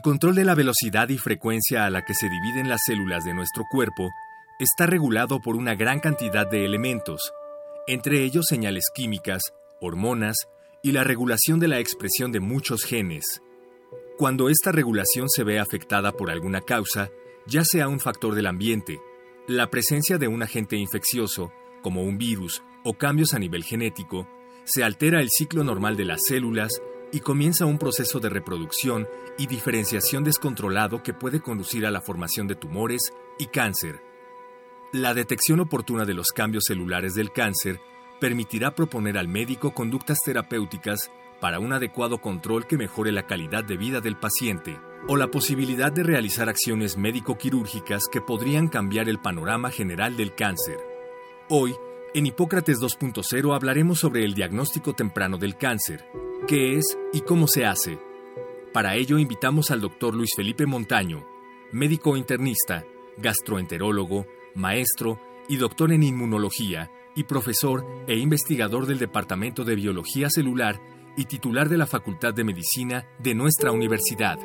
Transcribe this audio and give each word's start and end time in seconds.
El 0.00 0.02
control 0.02 0.34
de 0.34 0.46
la 0.46 0.54
velocidad 0.54 1.10
y 1.10 1.18
frecuencia 1.18 1.84
a 1.84 1.90
la 1.90 2.06
que 2.06 2.14
se 2.14 2.30
dividen 2.30 2.70
las 2.70 2.80
células 2.86 3.22
de 3.22 3.34
nuestro 3.34 3.64
cuerpo 3.70 4.08
está 4.58 4.86
regulado 4.86 5.42
por 5.42 5.56
una 5.56 5.74
gran 5.74 6.00
cantidad 6.00 6.46
de 6.46 6.64
elementos, 6.64 7.34
entre 7.86 8.24
ellos 8.24 8.46
señales 8.48 8.84
químicas, 8.94 9.42
hormonas 9.78 10.36
y 10.82 10.92
la 10.92 11.04
regulación 11.04 11.60
de 11.60 11.68
la 11.68 11.80
expresión 11.80 12.32
de 12.32 12.40
muchos 12.40 12.84
genes. 12.84 13.42
Cuando 14.16 14.48
esta 14.48 14.72
regulación 14.72 15.28
se 15.28 15.44
ve 15.44 15.58
afectada 15.58 16.12
por 16.12 16.30
alguna 16.30 16.62
causa, 16.62 17.10
ya 17.46 17.62
sea 17.62 17.86
un 17.86 18.00
factor 18.00 18.34
del 18.34 18.46
ambiente, 18.46 19.02
la 19.48 19.68
presencia 19.68 20.16
de 20.16 20.28
un 20.28 20.42
agente 20.42 20.76
infeccioso, 20.76 21.52
como 21.82 22.04
un 22.04 22.16
virus 22.16 22.62
o 22.84 22.94
cambios 22.94 23.34
a 23.34 23.38
nivel 23.38 23.64
genético, 23.64 24.26
se 24.64 24.82
altera 24.82 25.20
el 25.20 25.28
ciclo 25.28 25.62
normal 25.62 25.98
de 25.98 26.06
las 26.06 26.20
células 26.26 26.80
y 27.12 27.20
comienza 27.20 27.66
un 27.66 27.78
proceso 27.78 28.20
de 28.20 28.28
reproducción 28.28 29.08
y 29.38 29.46
diferenciación 29.46 30.24
descontrolado 30.24 31.02
que 31.02 31.14
puede 31.14 31.40
conducir 31.40 31.86
a 31.86 31.90
la 31.90 32.00
formación 32.00 32.46
de 32.46 32.54
tumores 32.54 33.12
y 33.38 33.46
cáncer. 33.46 34.02
La 34.92 35.14
detección 35.14 35.60
oportuna 35.60 36.04
de 36.04 36.14
los 36.14 36.28
cambios 36.28 36.64
celulares 36.66 37.14
del 37.14 37.32
cáncer 37.32 37.80
permitirá 38.20 38.74
proponer 38.74 39.18
al 39.18 39.28
médico 39.28 39.72
conductas 39.72 40.18
terapéuticas 40.24 41.10
para 41.40 41.58
un 41.58 41.72
adecuado 41.72 42.18
control 42.18 42.66
que 42.66 42.76
mejore 42.76 43.12
la 43.12 43.26
calidad 43.26 43.64
de 43.64 43.76
vida 43.76 44.00
del 44.00 44.16
paciente, 44.16 44.78
o 45.08 45.16
la 45.16 45.30
posibilidad 45.30 45.90
de 45.90 46.02
realizar 46.02 46.48
acciones 46.48 46.98
médico-quirúrgicas 46.98 48.04
que 48.12 48.20
podrían 48.20 48.68
cambiar 48.68 49.08
el 49.08 49.18
panorama 49.18 49.70
general 49.70 50.16
del 50.16 50.34
cáncer. 50.34 50.78
Hoy, 51.48 51.74
en 52.14 52.26
Hipócrates 52.26 52.78
2.0 52.78 53.54
hablaremos 53.54 54.00
sobre 54.00 54.24
el 54.24 54.34
diagnóstico 54.34 54.94
temprano 54.94 55.38
del 55.38 55.56
cáncer, 55.56 56.04
qué 56.46 56.76
es 56.76 56.98
y 57.12 57.20
cómo 57.20 57.46
se 57.46 57.64
hace. 57.64 57.98
Para 58.72 58.96
ello 58.96 59.18
invitamos 59.18 59.70
al 59.70 59.80
doctor 59.80 60.14
Luis 60.14 60.30
Felipe 60.34 60.66
Montaño, 60.66 61.26
médico 61.72 62.16
internista, 62.16 62.84
gastroenterólogo, 63.18 64.26
maestro 64.54 65.20
y 65.48 65.56
doctor 65.56 65.92
en 65.92 66.02
inmunología 66.02 66.90
y 67.14 67.24
profesor 67.24 67.84
e 68.06 68.16
investigador 68.16 68.86
del 68.86 68.98
Departamento 68.98 69.64
de 69.64 69.76
Biología 69.76 70.30
Celular 70.30 70.80
y 71.16 71.24
titular 71.24 71.68
de 71.68 71.78
la 71.78 71.86
Facultad 71.86 72.34
de 72.34 72.44
Medicina 72.44 73.06
de 73.18 73.34
nuestra 73.34 73.72
universidad. 73.72 74.38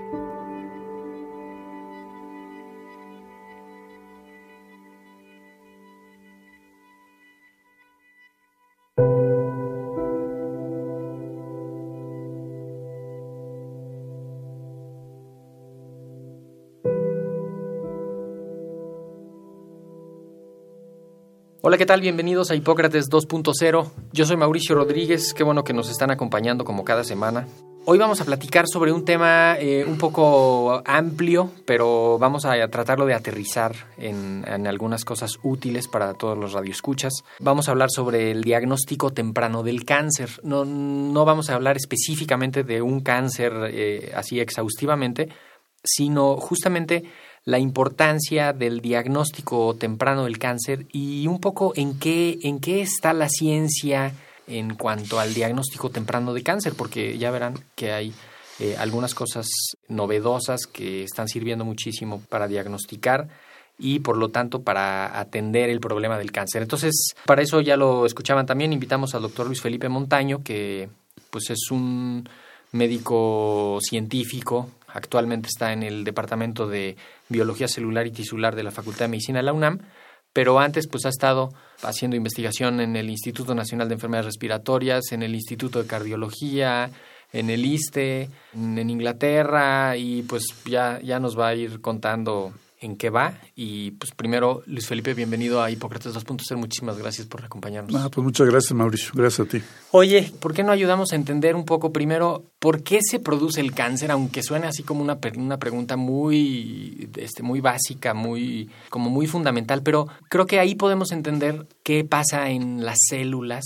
Hola, 21.75 21.80
¿qué 21.80 21.86
tal? 21.87 21.99
Bienvenidos 21.99 22.52
a 22.52 22.55
Hipócrates 22.55 23.09
2.0. 23.09 23.91
Yo 24.13 24.25
soy 24.25 24.37
Mauricio 24.37 24.75
Rodríguez, 24.75 25.33
qué 25.33 25.43
bueno 25.43 25.65
que 25.65 25.73
nos 25.73 25.89
están 25.89 26.09
acompañando 26.09 26.63
como 26.63 26.86
cada 26.86 27.03
semana. 27.03 27.49
Hoy 27.83 27.97
vamos 27.97 28.21
a 28.21 28.23
platicar 28.23 28.63
sobre 28.65 28.93
un 28.93 29.03
tema 29.03 29.58
eh, 29.59 29.83
un 29.83 29.97
poco 29.97 30.81
amplio, 30.86 31.52
pero 31.65 32.17
vamos 32.17 32.45
a 32.45 32.65
tratarlo 32.69 33.05
de 33.05 33.13
aterrizar 33.13 33.75
en, 33.97 34.45
algunas 34.65 35.03
cosas 35.03 35.37
útiles 35.43 35.89
para 35.89 36.13
todos 36.13 36.37
los 36.37 36.53
radioescuchas. 36.53 37.25
Vamos 37.41 37.67
a 37.67 37.71
hablar 37.71 37.89
sobre 37.92 38.31
el 38.31 38.45
diagnóstico 38.45 39.11
temprano 39.11 39.61
del 39.61 39.83
cáncer. 39.83 40.30
No, 40.43 40.63
no 40.63 41.25
vamos 41.25 41.49
a 41.49 41.55
hablar 41.55 41.75
específicamente 41.75 42.63
de 42.63 42.81
un 42.81 43.02
cáncer 43.02 43.52
eh, 43.69 44.13
así 44.15 44.39
exhaustivamente, 44.39 45.27
sino 45.83 46.37
justamente 46.37 47.03
la 47.45 47.60
importancia 47.60 48.54
del 48.54 48.82
diagnóstico 48.82 49.76
temprano 49.76 50.23
del 50.23 50.39
cáncer 50.39 50.88
y 50.92 51.28
un 51.28 51.39
poco 51.39 51.73
en 51.76 52.00
qué, 52.00 52.39
en 52.42 52.60
qué 52.60 52.82
está 52.82 53.14
la 53.14 53.30
ciencia 53.30 54.14
en 54.48 54.76
cuanto 54.76 55.20
al 55.20 55.33
diagnóstico 55.33 55.89
temprano 55.89 56.34
de 56.34 56.44
cáncer, 56.44 56.73
porque 56.76 57.17
ya 57.17 57.32
verán 57.32 57.54
que 57.76 57.92
hay 57.92 58.14
eh, 58.60 58.76
algunas 58.80 59.14
cosas 59.14 59.48
novedosas 59.88 60.66
que 60.66 61.04
están 61.04 61.28
sirviendo 61.28 61.66
muchísimo 61.66 62.22
para 62.30 62.48
diagnosticar 62.48 63.28
y 63.78 64.00
por 64.00 64.17
lo 64.17 64.30
tanto 64.30 64.64
para 64.64 65.20
atender 65.20 65.70
el 65.70 65.80
problema 65.80 66.17
del 66.17 66.32
cáncer. 66.32 66.64
Entonces, 66.64 67.14
para 67.26 67.44
eso 67.44 67.61
ya 67.61 67.78
lo 67.78 68.05
escuchaban 68.05 68.45
también, 68.45 68.73
invitamos 68.73 69.14
al 69.14 69.22
doctor 69.22 69.45
Luis 69.45 69.61
Felipe 69.61 69.89
Montaño, 69.89 70.42
que 70.44 70.89
pues 71.30 71.50
es 71.52 71.70
un 71.70 72.28
médico 72.72 73.78
científico 73.82 74.70
actualmente 74.95 75.50
está 75.50 75.73
en 75.73 75.83
el 75.83 76.04
Departamento 76.04 76.67
de 76.67 76.95
Biología 77.30 77.67
Celular 77.67 78.08
y 78.08 78.11
Tisular 78.11 78.56
de 78.56 78.64
la 78.64 78.72
Facultad 78.72 79.06
de 79.06 79.10
Medicina 79.10 79.39
de 79.39 79.44
la 79.44 79.54
UNAM, 79.54 79.80
pero 80.33 80.60
antes 80.60 80.88
pues 80.88 81.06
ha 81.06 81.10
estado 81.10 81.50
haciendo 81.83 82.17
investigación 82.17 82.80
en 82.80 82.95
el 82.95 83.10
Instituto 83.10 83.54
Nacional 83.54 83.89
de 83.89 83.95
Enfermedades 83.95 84.28
Respiratorias, 84.28 85.11
en 85.11 85.22
el 85.22 85.36
Instituto 85.36 85.82
de 85.82 85.88
Cardiología, 85.88 86.89
en 87.34 87.50
el 87.50 87.66
ISTE, 87.66 88.30
en 88.54 88.89
Inglaterra 88.89 89.98
y 89.98 90.23
pues 90.23 90.45
ya, 90.66 91.00
ya 91.04 91.20
nos 91.20 91.38
va 91.38 91.50
a 91.50 91.55
ir 91.55 91.82
contando 91.82 92.54
en 92.80 92.95
qué 92.97 93.09
va. 93.09 93.39
Y 93.55 93.91
pues 93.91 94.11
primero, 94.11 94.63
Luis 94.65 94.87
Felipe, 94.87 95.13
bienvenido 95.13 95.61
a 95.61 95.71
Hipócrates 95.71 96.13
2.0. 96.13 96.58
Muchísimas 96.58 96.97
gracias 96.97 97.27
por 97.27 97.43
acompañarnos. 97.43 97.95
Ah, 97.95 98.09
pues 98.09 98.23
muchas 98.23 98.47
gracias, 98.47 98.73
Mauricio. 98.73 99.11
Gracias 99.13 99.47
a 99.47 99.49
ti. 99.49 99.61
Oye, 99.91 100.31
¿por 100.39 100.53
qué 100.53 100.63
no 100.63 100.71
ayudamos 100.71 101.13
a 101.13 101.15
entender 101.15 101.55
un 101.55 101.65
poco 101.65 101.91
primero 101.91 102.52
por 102.59 102.83
qué 102.83 102.99
se 103.02 103.19
produce 103.19 103.61
el 103.61 103.73
cáncer? 103.73 104.11
Aunque 104.11 104.43
suene 104.43 104.67
así 104.67 104.83
como 104.83 105.02
una, 105.02 105.17
una 105.37 105.58
pregunta 105.58 105.97
muy, 105.97 107.09
este, 107.17 107.43
muy 107.43 107.61
básica, 107.61 108.13
muy, 108.13 108.69
como 108.89 109.09
muy 109.09 109.27
fundamental, 109.27 109.81
pero 109.81 110.07
creo 110.30 110.45
que 110.45 110.59
ahí 110.59 110.75
podemos 110.75 111.11
entender 111.11 111.67
qué 111.83 112.03
pasa 112.03 112.49
en 112.49 112.86
las 112.86 112.97
células 113.09 113.63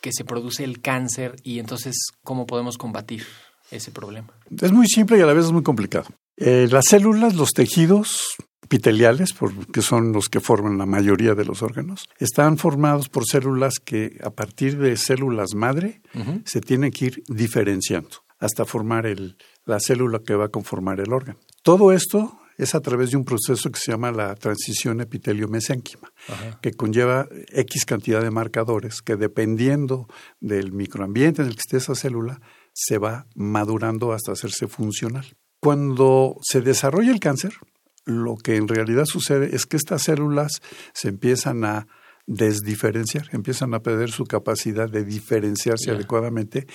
que 0.00 0.12
se 0.12 0.24
produce 0.24 0.64
el 0.64 0.80
cáncer 0.80 1.36
y 1.42 1.58
entonces 1.58 1.96
cómo 2.22 2.46
podemos 2.46 2.76
combatir 2.76 3.24
ese 3.70 3.90
problema. 3.90 4.28
Es 4.60 4.70
muy 4.70 4.86
simple 4.86 5.18
y 5.18 5.22
a 5.22 5.26
la 5.26 5.32
vez 5.32 5.46
es 5.46 5.52
muy 5.52 5.62
complicado. 5.62 6.06
Eh, 6.36 6.68
las 6.70 6.84
células, 6.88 7.34
los 7.34 7.50
tejidos 7.50 8.36
epiteliales, 8.62 9.34
que 9.72 9.82
son 9.82 10.12
los 10.12 10.28
que 10.28 10.40
forman 10.40 10.78
la 10.78 10.86
mayoría 10.86 11.34
de 11.34 11.44
los 11.44 11.62
órganos, 11.62 12.04
están 12.18 12.56
formados 12.58 13.08
por 13.08 13.24
células 13.26 13.74
que 13.78 14.18
a 14.22 14.30
partir 14.30 14.78
de 14.78 14.96
células 14.96 15.54
madre 15.54 16.00
uh 16.14 16.18
-huh. 16.18 16.42
se 16.44 16.60
tienen 16.60 16.90
que 16.90 17.06
ir 17.06 17.22
diferenciando 17.28 18.24
hasta 18.38 18.64
formar 18.64 19.06
el, 19.06 19.36
la 19.64 19.78
célula 19.80 20.20
que 20.26 20.34
va 20.34 20.46
a 20.46 20.48
conformar 20.48 21.00
el 21.00 21.12
órgano. 21.12 21.38
Todo 21.62 21.92
esto 21.92 22.38
es 22.58 22.74
a 22.74 22.80
través 22.80 23.10
de 23.10 23.16
un 23.16 23.24
proceso 23.24 23.70
que 23.70 23.78
se 23.78 23.90
llama 23.92 24.12
la 24.12 24.34
transición 24.34 25.00
epitelio-mesénquima, 25.00 26.12
que 26.60 26.72
conlleva 26.72 27.26
X 27.52 27.84
cantidad 27.84 28.22
de 28.22 28.30
marcadores 28.30 29.02
que 29.02 29.16
dependiendo 29.16 30.06
del 30.40 30.72
microambiente 30.72 31.42
en 31.42 31.48
el 31.48 31.54
que 31.54 31.60
esté 31.60 31.76
esa 31.78 31.94
célula, 31.94 32.40
se 32.72 32.98
va 32.98 33.26
madurando 33.34 34.12
hasta 34.12 34.32
hacerse 34.32 34.68
funcional. 34.68 35.26
Cuando 35.64 36.36
se 36.42 36.60
desarrolla 36.60 37.10
el 37.10 37.20
cáncer, 37.20 37.54
lo 38.04 38.36
que 38.36 38.56
en 38.56 38.68
realidad 38.68 39.06
sucede 39.06 39.56
es 39.56 39.64
que 39.64 39.78
estas 39.78 40.02
células 40.02 40.60
se 40.92 41.08
empiezan 41.08 41.64
a 41.64 41.86
desdiferenciar, 42.26 43.30
empiezan 43.32 43.72
a 43.72 43.80
perder 43.80 44.10
su 44.10 44.24
capacidad 44.24 44.90
de 44.90 45.04
diferenciarse 45.04 45.86
yeah. 45.86 45.94
adecuadamente 45.94 46.66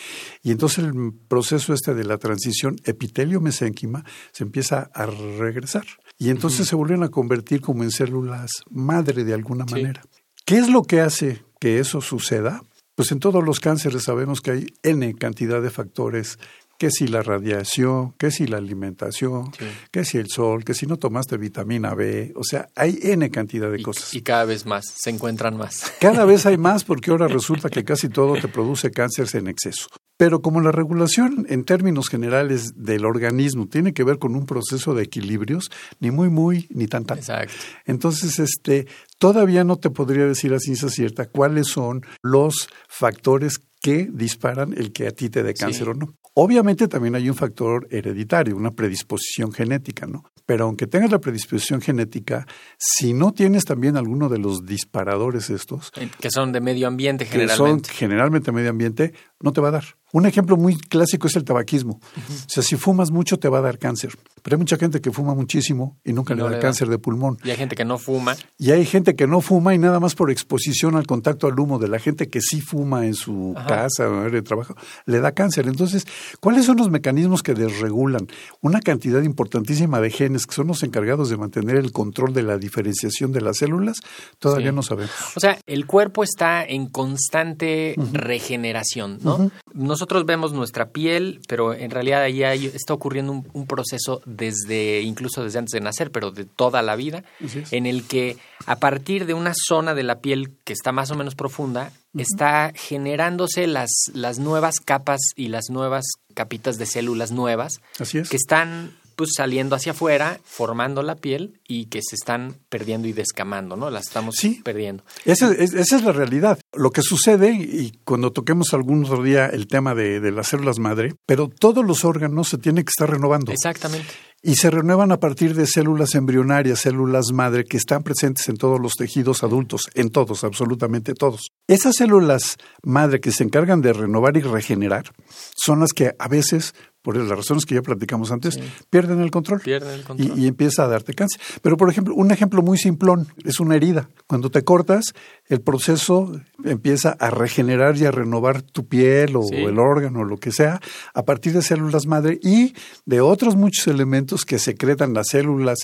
y 0.42 0.50
entonces 0.50 0.86
el 0.86 1.12
proceso 1.28 1.72
este 1.72 1.94
de 1.94 2.04
la 2.04 2.18
transición 2.18 2.78
epitelio-mesénquima 2.84 4.04
se 4.32 4.44
empieza 4.44 4.90
a 4.92 5.06
regresar 5.06 5.86
y 6.18 6.32
entonces 6.32 6.62
uh 6.62 6.64
-huh. 6.64 6.70
se 6.70 6.76
vuelven 6.76 7.04
a 7.04 7.10
convertir 7.10 7.62
como 7.62 7.84
en 7.84 7.92
células 7.92 8.50
madre 8.72 9.24
de 9.24 9.36
alguna 9.36 9.66
sí. 9.68 9.76
manera. 9.76 10.02
¿Qué 10.46 10.58
es 10.58 10.68
lo 10.68 10.82
que 10.82 11.02
hace 11.02 11.44
que 11.60 11.78
eso 11.78 12.02
suceda? 12.02 12.64
Pues 12.96 13.12
en 13.12 13.20
todos 13.20 13.44
los 13.44 13.60
cánceres 13.60 14.04
sabemos 14.04 14.42
que 14.42 14.52
hay 14.52 14.68
N 14.84 15.14
cantidad 15.16 15.62
de 15.62 15.70
factores 15.70 16.38
que 16.80 16.90
si 16.92 17.08
la 17.08 17.22
radiación, 17.22 18.14
que 18.14 18.32
si 18.32 18.48
la 18.48 18.58
alimentación, 18.58 19.52
Sí. 19.58 19.66
que 19.92 20.06
si 20.06 20.18
el 20.18 20.30
sol, 20.30 20.64
que 20.64 20.74
si 20.74 20.88
no 20.88 20.98
tomaste 20.98 21.38
vitamina 21.38 21.94
B, 21.94 22.32
o 22.36 22.44
sea, 22.44 22.70
hay 22.76 22.98
N 23.04 23.30
cantidad 23.30 23.70
de 23.70 23.82
Y, 23.82 23.84
cosas. 23.84 24.14
y 24.16 24.22
cada 24.22 24.46
vez 24.46 24.66
más, 24.66 24.86
se 24.98 25.10
encuentran 25.10 25.58
más. 25.58 25.92
Cada 26.00 26.24
vez 26.26 26.46
hay 26.46 26.58
más 26.58 26.86
porque 26.86 27.12
ahora 27.12 27.28
resulta 27.28 27.70
que 27.70 27.84
casi 27.84 28.08
todo 28.10 28.34
te 28.42 28.48
produce 28.48 28.90
cánceres 28.92 29.36
en 29.36 29.48
exceso. 29.48 29.88
Pero 30.18 30.42
como 30.42 30.60
la 30.62 30.72
regulación 30.72 31.46
en 31.50 31.64
términos 31.64 32.10
generales 32.10 32.72
del 32.76 33.06
organismo 33.06 33.68
tiene 33.68 33.94
que 33.94 34.04
ver 34.04 34.18
con 34.18 34.36
un 34.36 34.46
proceso 34.46 34.94
de 34.94 35.04
equilibrios, 35.04 35.70
ni 36.00 36.12
muy 36.12 36.30
muy 36.30 36.68
ni 36.72 36.88
tan 36.88 37.06
tan. 37.06 37.20
Exacto. 37.20 37.54
Entonces, 37.86 38.40
este, 38.40 38.88
todavía 39.18 39.64
no 39.64 39.78
te 39.78 39.90
podría 39.90 40.26
decir 40.26 40.54
a 40.54 40.60
ciencia 40.60 40.90
cierta 40.90 41.26
cuáles 41.30 41.68
son 41.68 42.02
los 42.22 42.68
factores 42.90 43.60
que 43.82 44.10
disparan 44.12 44.74
el 44.74 44.92
que 44.92 45.08
a 45.08 45.12
ti 45.12 45.30
te 45.30 45.44
dé 45.44 45.54
cáncer 45.54 45.86
Sí. 45.86 45.90
o 45.90 45.94
no. 45.94 46.14
Obviamente 46.36 46.88
también 46.88 47.16
hay 47.16 47.30
un 47.30 47.36
factor 47.36 47.88
hereditario, 47.92 48.56
una 48.56 48.72
predisposición 48.72 49.52
genética, 49.52 50.06
¿no? 50.06 50.24
Pero 50.46 50.66
aunque 50.66 50.88
tengas 50.88 51.12
la 51.12 51.20
predisposición 51.20 51.82
genética, 51.82 52.46
si 52.78 53.14
no 53.14 53.34
tienes 53.34 53.66
también 53.66 53.98
alguno 53.98 54.30
de 54.30 54.38
los 54.38 54.66
disparadores 54.66 55.50
estos, 55.50 55.92
Que 56.20 56.30
son 56.32 56.52
de 56.52 56.62
medio 56.62 56.88
ambiente 56.88 57.26
que 57.26 57.32
son 57.32 57.48
generalmente. 57.50 57.90
generalmente 57.92 58.52
medio 58.52 58.70
ambiente, 58.70 59.14
no 59.42 59.52
te 59.54 59.62
va 59.62 59.68
a 59.70 59.72
dar. 59.72 59.84
Un 60.12 60.26
ejemplo 60.26 60.58
muy 60.58 60.76
clásico 60.76 61.28
es 61.28 61.36
el 61.36 61.44
tabaquismo. 61.44 62.00
O 62.18 62.32
sea, 62.48 62.64
si 62.64 62.76
fumas 62.78 63.12
mucho 63.12 63.38
te 63.38 63.48
va 63.48 63.60
a 63.60 63.62
dar 63.62 63.78
cáncer. 63.78 64.18
Pero 64.42 64.56
hay 64.56 64.60
mucha 64.60 64.78
gente 64.78 65.02
que 65.02 65.12
fuma 65.12 65.36
muchísimo 65.36 65.98
y 66.04 66.14
nunca 66.14 66.34
le 66.34 66.42
da 66.44 66.60
cáncer 66.60 66.88
de 66.88 66.98
pulmón. 66.98 67.38
Y 67.44 67.52
hay 67.52 67.58
gente 67.58 67.76
que 67.76 67.84
no 67.86 67.98
fuma. 67.98 68.36
Y 68.58 68.72
hay 68.72 68.86
gente 68.86 69.16
que 69.16 69.28
no 69.28 69.42
fuma 69.42 69.76
y 69.76 69.78
nada 69.78 70.00
más 70.00 70.16
por 70.16 70.32
exposición 70.32 70.96
al 70.96 71.06
contacto 71.06 71.46
al 71.48 71.60
humo 71.60 71.78
de 71.78 71.90
la 71.90 72.00
gente 72.00 72.30
que 72.30 72.40
sí 72.42 72.62
fuma 72.62 73.06
en 73.06 73.14
su 73.14 73.54
Ajá. 73.56 73.68
casa 73.68 74.10
o 74.10 74.26
en 74.28 74.34
el 74.34 74.44
trabajo, 74.44 74.76
le 75.06 75.20
da 75.20 75.34
cáncer. 75.34 75.68
Entonces, 75.68 76.06
¿cuáles 76.40 76.66
son 76.66 76.78
los 76.78 76.90
mecanismos 76.90 77.44
que 77.44 77.54
desregulan 77.54 78.28
una 78.62 78.80
cantidad 78.80 79.22
importantísima 79.22 80.00
de 80.00 80.10
genes 80.10 80.46
que 80.48 80.56
son 80.56 80.68
los 80.68 80.82
encargados 80.84 81.30
de 81.30 81.38
mantener 81.38 81.76
el 81.76 81.92
control 81.92 82.34
de 82.34 82.44
la 82.44 82.58
diferenciación 82.58 83.32
de 83.34 83.42
las 83.42 83.58
células? 83.58 83.98
Todavía 84.40 84.70
Sí. 84.72 84.76
no 84.76 84.84
sabemos. 84.84 85.12
O 85.36 85.40
sea, 85.40 85.60
el 85.68 85.86
cuerpo 85.86 86.24
está 86.24 86.64
en 86.64 86.88
constante 86.88 87.96
regeneración, 88.14 89.20
¿no? 89.22 89.52
Nosotros 90.00 90.26
vemos 90.26 90.54
nuestra 90.54 90.92
piel, 90.92 91.42
pero 91.50 91.74
en 91.74 91.92
realidad 91.92 92.22
ahí 92.22 92.42
hay- 92.44 92.68
está 92.68 92.94
ocurriendo 92.94 93.34
un, 93.34 93.46
un 93.52 93.68
proceso 93.68 94.22
desde, 94.26 95.02
incluso 95.02 95.44
desde 95.44 95.60
antes 95.60 95.74
de 95.74 95.82
nacer, 95.82 96.10
pero 96.10 96.32
de 96.32 96.46
toda 96.46 96.82
la 96.82 96.96
vida, 96.96 97.26
en 97.72 97.86
el 97.86 98.06
que 98.08 98.38
a 98.66 98.78
partir 98.78 99.26
de 99.26 99.34
una 99.34 99.52
zona 99.54 99.94
de 99.96 100.04
la 100.04 100.20
piel 100.22 100.52
que 100.64 100.72
está 100.72 100.94
más 100.94 101.12
o 101.12 101.16
menos 101.16 101.36
profunda, 101.36 101.92
está 102.18 102.72
generándose 102.76 103.68
las, 103.68 103.90
las 104.14 104.40
nuevas 104.40 104.76
capas 104.80 105.20
y 105.36 105.50
las 105.50 105.66
nuevas 105.70 106.06
capitas 106.34 106.78
de 106.78 106.86
células 106.86 107.32
nuevas 107.32 107.82
Así 108.00 108.20
es. 108.20 108.30
que 108.30 108.38
están 108.38 108.92
pues 109.20 109.32
saliendo 109.36 109.76
hacia 109.76 109.92
afuera, 109.92 110.40
formando 110.46 111.04
la 111.04 111.16
piel 111.16 111.60
y 111.68 111.88
que 111.88 112.00
se 112.02 112.16
están 112.16 112.56
perdiendo 112.70 113.06
y 113.10 113.12
descamando, 113.12 113.76
¿no? 113.76 113.90
Las 113.90 114.08
estamos 114.08 114.36
Sí. 114.38 114.62
perdiendo. 114.64 115.04
Esa 115.26 115.52
es, 115.52 115.74
esa 115.74 115.98
es 115.98 116.04
la 116.04 116.14
realidad. 116.14 116.58
Lo 116.74 116.92
que 116.92 117.02
sucede, 117.02 117.52
y 117.52 117.92
cuando 118.06 118.32
toquemos 118.32 118.74
algún 118.74 119.04
otro 119.04 119.22
día 119.22 119.48
el 119.48 119.68
tema 119.68 119.94
de, 119.94 120.22
de 120.22 120.32
las 120.32 120.48
células 120.48 120.80
madre, 120.80 121.16
pero 121.26 121.50
todos 121.50 121.84
los 121.86 122.06
órganos 122.06 122.48
se 122.48 122.58
tienen 122.58 122.86
que 122.86 122.92
estar 122.92 123.10
renovando. 123.10 123.52
Exactamente. 123.52 124.08
Y 124.42 124.56
se 124.56 124.70
renuevan 124.72 125.12
a 125.12 125.18
partir 125.20 125.54
de 125.54 125.68
células 125.68 126.16
embrionarias, 126.16 126.80
células 126.80 127.34
madre, 127.34 127.66
que 127.66 127.76
están 127.76 128.04
presentes 128.04 128.48
en 128.48 128.56
todos 128.56 128.80
los 128.80 128.94
tejidos 128.94 129.44
adultos, 129.44 129.90
en 129.96 130.12
todos, 130.12 130.46
absolutamente 130.46 131.14
todos. 131.14 131.50
Esas 131.68 131.96
células 131.98 132.56
madre 132.82 133.20
que 133.20 133.34
se 133.34 133.44
encargan 133.44 133.82
de 133.82 133.92
renovar 133.92 134.38
y 134.38 134.42
regenerar 134.42 135.12
son 135.58 135.82
las 135.82 135.92
que 135.92 136.14
a 136.18 136.30
veces, 136.30 136.74
por 137.10 137.18
las 137.18 137.28
razones 137.38 137.66
que 137.66 137.74
ya 137.76 137.82
platicamos 137.82 138.32
antes, 138.32 138.54
Sí. 138.54 138.62
pierden 138.92 139.20
el 139.22 139.32
control. 139.32 139.62
Pierden 139.62 140.02
el 140.18 140.40
Y, 140.40 140.46
empieza 140.48 140.84
a 140.84 140.88
darte 140.88 141.16
cáncer. 141.16 141.42
Pero, 141.64 141.76
por 141.76 141.90
ejemplo, 141.90 142.14
un 142.14 142.30
ejemplo 142.30 142.62
muy 142.62 142.78
simplón 142.78 143.28
es 143.44 143.60
una 143.60 143.76
herida. 143.76 144.10
Cuando 144.28 144.52
te 144.52 144.62
cortas, 144.64 145.16
el 145.48 145.62
proceso 145.62 146.32
empieza 146.64 147.16
a 147.20 147.32
regenerar 147.32 147.98
y 147.98 148.06
a 148.06 148.12
renovar 148.12 148.62
tu 148.62 148.86
piel 148.86 149.36
o 149.36 149.42
Sí. 149.44 149.56
el 149.56 149.80
órgano 149.80 150.20
o 150.20 150.24
lo 150.24 150.38
que 150.38 150.52
sea 150.52 150.80
a 151.16 151.24
partir 151.26 151.54
de 151.54 151.64
células 151.64 152.06
madre 152.06 152.40
y 152.44 152.76
de 153.06 153.22
otros 153.22 153.56
muchos 153.56 153.88
elementos 153.88 154.46
que 154.46 154.60
secretan 154.60 155.14
las 155.16 155.30
células 155.30 155.80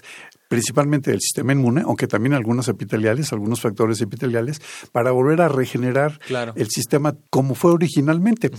principalmente 0.47 1.11
del 1.11 1.21
sistema 1.21 1.53
inmune, 1.53 1.81
aunque 1.81 2.07
también 2.07 2.33
algunos 2.33 2.67
epiteliales, 2.67 3.31
algunos 3.33 3.61
factores 3.61 3.99
epiteliales, 4.01 4.61
para 4.91 5.11
volver 5.11 5.41
a 5.41 5.47
regenerar 5.49 6.19
Claro. 6.27 6.53
el 6.55 6.69
sistema 6.69 7.15
como 7.29 7.55
fue 7.55 7.71
originalmente. 7.71 8.51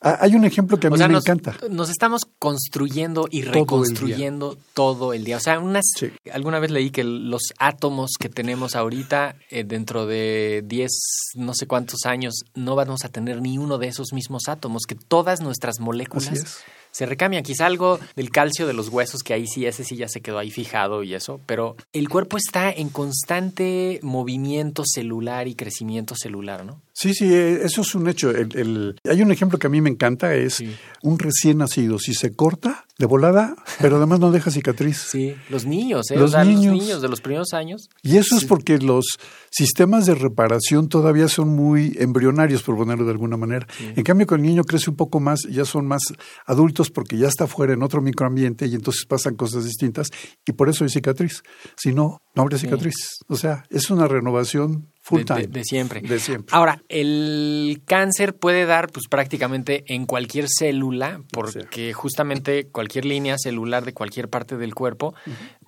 Ah, 0.00 0.18
Hay 0.20 0.34
un 0.34 0.44
ejemplo 0.44 0.78
que 0.78 0.86
a 0.86 0.90
mí 0.90 0.94
o 0.94 0.98
sea, 0.98 1.08
me 1.08 1.14
nos, 1.14 1.24
encanta. 1.26 1.56
nos 1.70 1.90
estamos 1.90 2.22
construyendo 2.38 3.26
y 3.30 3.40
Todo 3.42 3.48
el 3.48 3.52
día. 3.52 3.62
reconstruyendo 3.62 4.58
todo 4.74 5.12
el 5.12 5.24
día. 5.24 5.36
O 5.36 5.40
sea, 5.40 5.58
unas, 5.58 5.84
Sí. 5.98 6.10
alguna 6.32 6.58
vez 6.60 6.70
leí 6.70 6.90
que 6.90 7.04
los 7.04 7.42
átomos 7.58 8.12
que 8.18 8.28
tenemos 8.28 8.76
ahorita, 8.76 9.36
eh, 9.50 9.64
dentro 9.64 10.06
de 10.06 10.62
10, 10.66 10.90
no 11.36 11.54
sé 11.54 11.66
cuántos 11.66 12.06
años, 12.06 12.34
no 12.54 12.76
vamos 12.76 13.04
a 13.04 13.08
tener 13.08 13.40
ni 13.40 13.58
uno 13.58 13.78
de 13.78 13.88
esos 13.88 14.12
mismos 14.12 14.48
átomos, 14.48 14.82
que 14.86 14.94
todas 14.94 15.40
nuestras 15.40 15.80
moléculas. 15.80 16.62
Se 16.92 17.06
recambian. 17.06 17.42
Quizá 17.42 17.66
algo 17.66 17.98
del 18.14 18.30
calcio 18.30 18.66
de 18.66 18.74
los 18.74 18.88
huesos, 18.88 19.22
que 19.22 19.34
ahí 19.34 19.46
sí, 19.48 19.66
ese 19.66 19.82
sí 19.82 19.96
ya 19.96 20.08
se 20.08 20.20
quedó 20.20 20.38
ahí 20.38 20.50
fijado 20.50 21.02
y 21.02 21.14
eso, 21.14 21.40
pero 21.46 21.76
el 21.92 22.08
cuerpo 22.08 22.36
está 22.36 22.70
en 22.70 22.90
constante 22.90 23.98
movimiento 24.02 24.84
celular 24.86 25.48
y 25.48 25.54
crecimiento 25.54 26.14
celular, 26.14 26.64
¿no? 26.64 26.80
Sí, 26.94 27.14
sí, 27.14 27.32
eh, 27.32 27.60
eso 27.64 27.80
es 27.80 27.94
un 27.94 28.06
hecho. 28.08 28.30
El- 28.30 28.54
el- 28.56 28.96
hay 29.08 29.22
un 29.22 29.32
ejemplo 29.32 29.58
que 29.58 29.66
a 29.66 29.70
mí 29.70 29.80
me 29.80 29.90
encanta, 29.90 30.34
es 30.34 30.54
Sí. 30.54 30.74
un 31.02 31.18
recién 31.18 31.58
nacido. 31.58 31.98
Si 31.98 32.12
se 32.14 32.34
corta 32.34 32.84
de 32.98 33.06
volada, 33.06 33.56
pero 33.80 33.96
además 33.96 34.20
no 34.20 34.30
deja 34.30 34.50
cicatriz. 34.50 34.98
Sí, 35.12 35.34
los 35.48 35.64
niños, 35.64 36.10
¿eh? 36.10 36.16
Los 36.16 36.30
o 36.30 36.32
sea, 36.34 36.44
niños. 36.44 36.74
los 36.74 36.82
niños 36.82 37.02
de 37.02 37.08
los 37.08 37.20
primeros 37.20 37.52
años. 37.54 37.88
Y 38.02 38.18
eso 38.18 38.36
es 38.36 38.44
porque 38.44 38.78
los 38.78 39.06
sistemas 39.50 40.06
de 40.06 40.14
reparación 40.14 40.88
todavía 40.88 41.28
son 41.28 41.48
muy 41.48 41.96
embrionarios, 41.98 42.62
por 42.62 42.76
ponerlo 42.76 43.04
de 43.04 43.10
alguna 43.12 43.36
manera. 43.36 43.66
En 43.96 44.02
cambio, 44.04 44.26
con 44.26 44.40
el 44.40 44.46
niño 44.46 44.64
crece 44.64 44.90
un 44.90 44.96
poco 44.96 45.18
más, 45.18 45.40
ya 45.50 45.64
son 45.64 45.86
más 45.86 46.02
adultos 46.46 46.90
porque 46.90 47.16
ya 47.16 47.28
está 47.28 47.46
fuera 47.46 47.72
en 47.72 47.82
otro 47.82 48.02
microambiente 48.02 48.66
y 48.66 48.74
entonces 48.74 49.04
pasan 49.06 49.34
cosas 49.34 49.64
distintas 49.64 50.08
y 50.46 50.52
por 50.52 50.68
eso 50.68 50.84
hay 50.84 50.90
cicatriz. 50.90 51.42
Si 51.76 51.92
no, 51.92 52.20
no 52.34 52.42
habría 52.42 52.58
cicatriz. 52.58 52.94
O 53.28 53.36
sea, 53.36 53.64
es 53.70 53.90
una 53.90 54.06
renovación 54.08 54.91
full 55.04 55.18
de, 55.18 55.24
time. 55.24 55.40
de- 55.42 55.46
de 55.48 55.64
siempre. 55.64 56.00
De 56.00 56.18
siempre. 56.20 56.56
Ahora, 56.56 56.82
el 56.88 57.82
cáncer 57.84 58.34
puede 58.36 58.64
dar 58.66 58.90
pues 58.90 59.08
prácticamente 59.08 59.84
en 59.88 60.06
cualquier 60.06 60.46
célula, 60.48 61.20
porque 61.32 61.92
justamente 61.92 62.68
cualquier 62.68 63.04
línea 63.04 63.36
celular 63.36 63.84
de 63.84 63.92
cualquier 63.92 64.28
parte 64.28 64.56
del 64.56 64.74
cuerpo. 64.74 65.14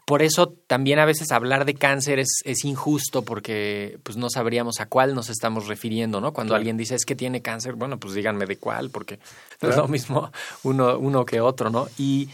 Por 0.06 0.20
eso 0.22 0.48
también 0.66 0.98
a 0.98 1.06
veces 1.06 1.32
hablar 1.32 1.64
de 1.64 1.74
cáncer 1.74 2.18
es, 2.18 2.42
es 2.44 2.64
injusto 2.66 3.22
porque 3.24 3.98
pues 4.02 4.16
no 4.18 4.28
sabríamos 4.30 4.78
a 4.80 4.86
cuál 4.86 5.14
nos 5.14 5.30
estamos 5.30 5.66
refiriendo, 5.66 6.20
¿no? 6.20 6.32
Cuando 6.34 6.54
alguien 6.54 6.76
dice 6.76 6.94
es 6.94 7.04
que 7.06 7.16
tiene 7.16 7.40
cáncer, 7.42 7.72
bueno, 7.74 7.98
pues 7.98 8.12
díganme 8.14 8.44
de 8.46 8.56
cuál, 8.58 8.90
porque 8.90 9.18
es 9.62 9.76
lo 9.76 9.88
mismo 9.88 10.30
uno, 10.62 10.98
uno 10.98 11.24
que 11.24 11.40
otro, 11.40 11.70
¿no? 11.70 11.88
Y, 11.98 12.28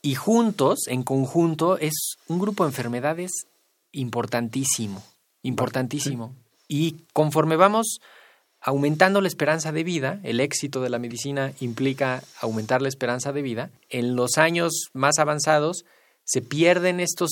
y 0.00 0.14
juntos, 0.14 0.88
en 0.88 1.02
conjunto, 1.02 1.76
es 1.78 2.16
un 2.28 2.38
grupo 2.38 2.64
de 2.64 2.70
enfermedades 2.70 3.30
importantísimo, 3.92 5.02
importantísimo. 5.42 6.34
Y 6.72 7.04
conforme 7.12 7.56
vamos 7.56 8.00
aumentando 8.62 9.20
la 9.20 9.28
esperanza 9.28 9.72
de 9.72 9.84
vida, 9.84 10.20
el 10.22 10.40
éxito 10.40 10.80
de 10.80 10.88
la 10.88 10.98
medicina 10.98 11.52
implica 11.60 12.22
aumentar 12.40 12.80
la 12.80 12.88
esperanza 12.88 13.30
de 13.30 13.42
vida, 13.42 13.70
en 13.90 14.16
los 14.16 14.38
años 14.38 14.88
más 14.94 15.18
avanzados 15.18 15.84
se 16.24 16.40
pierden 16.40 17.00
estos 17.00 17.30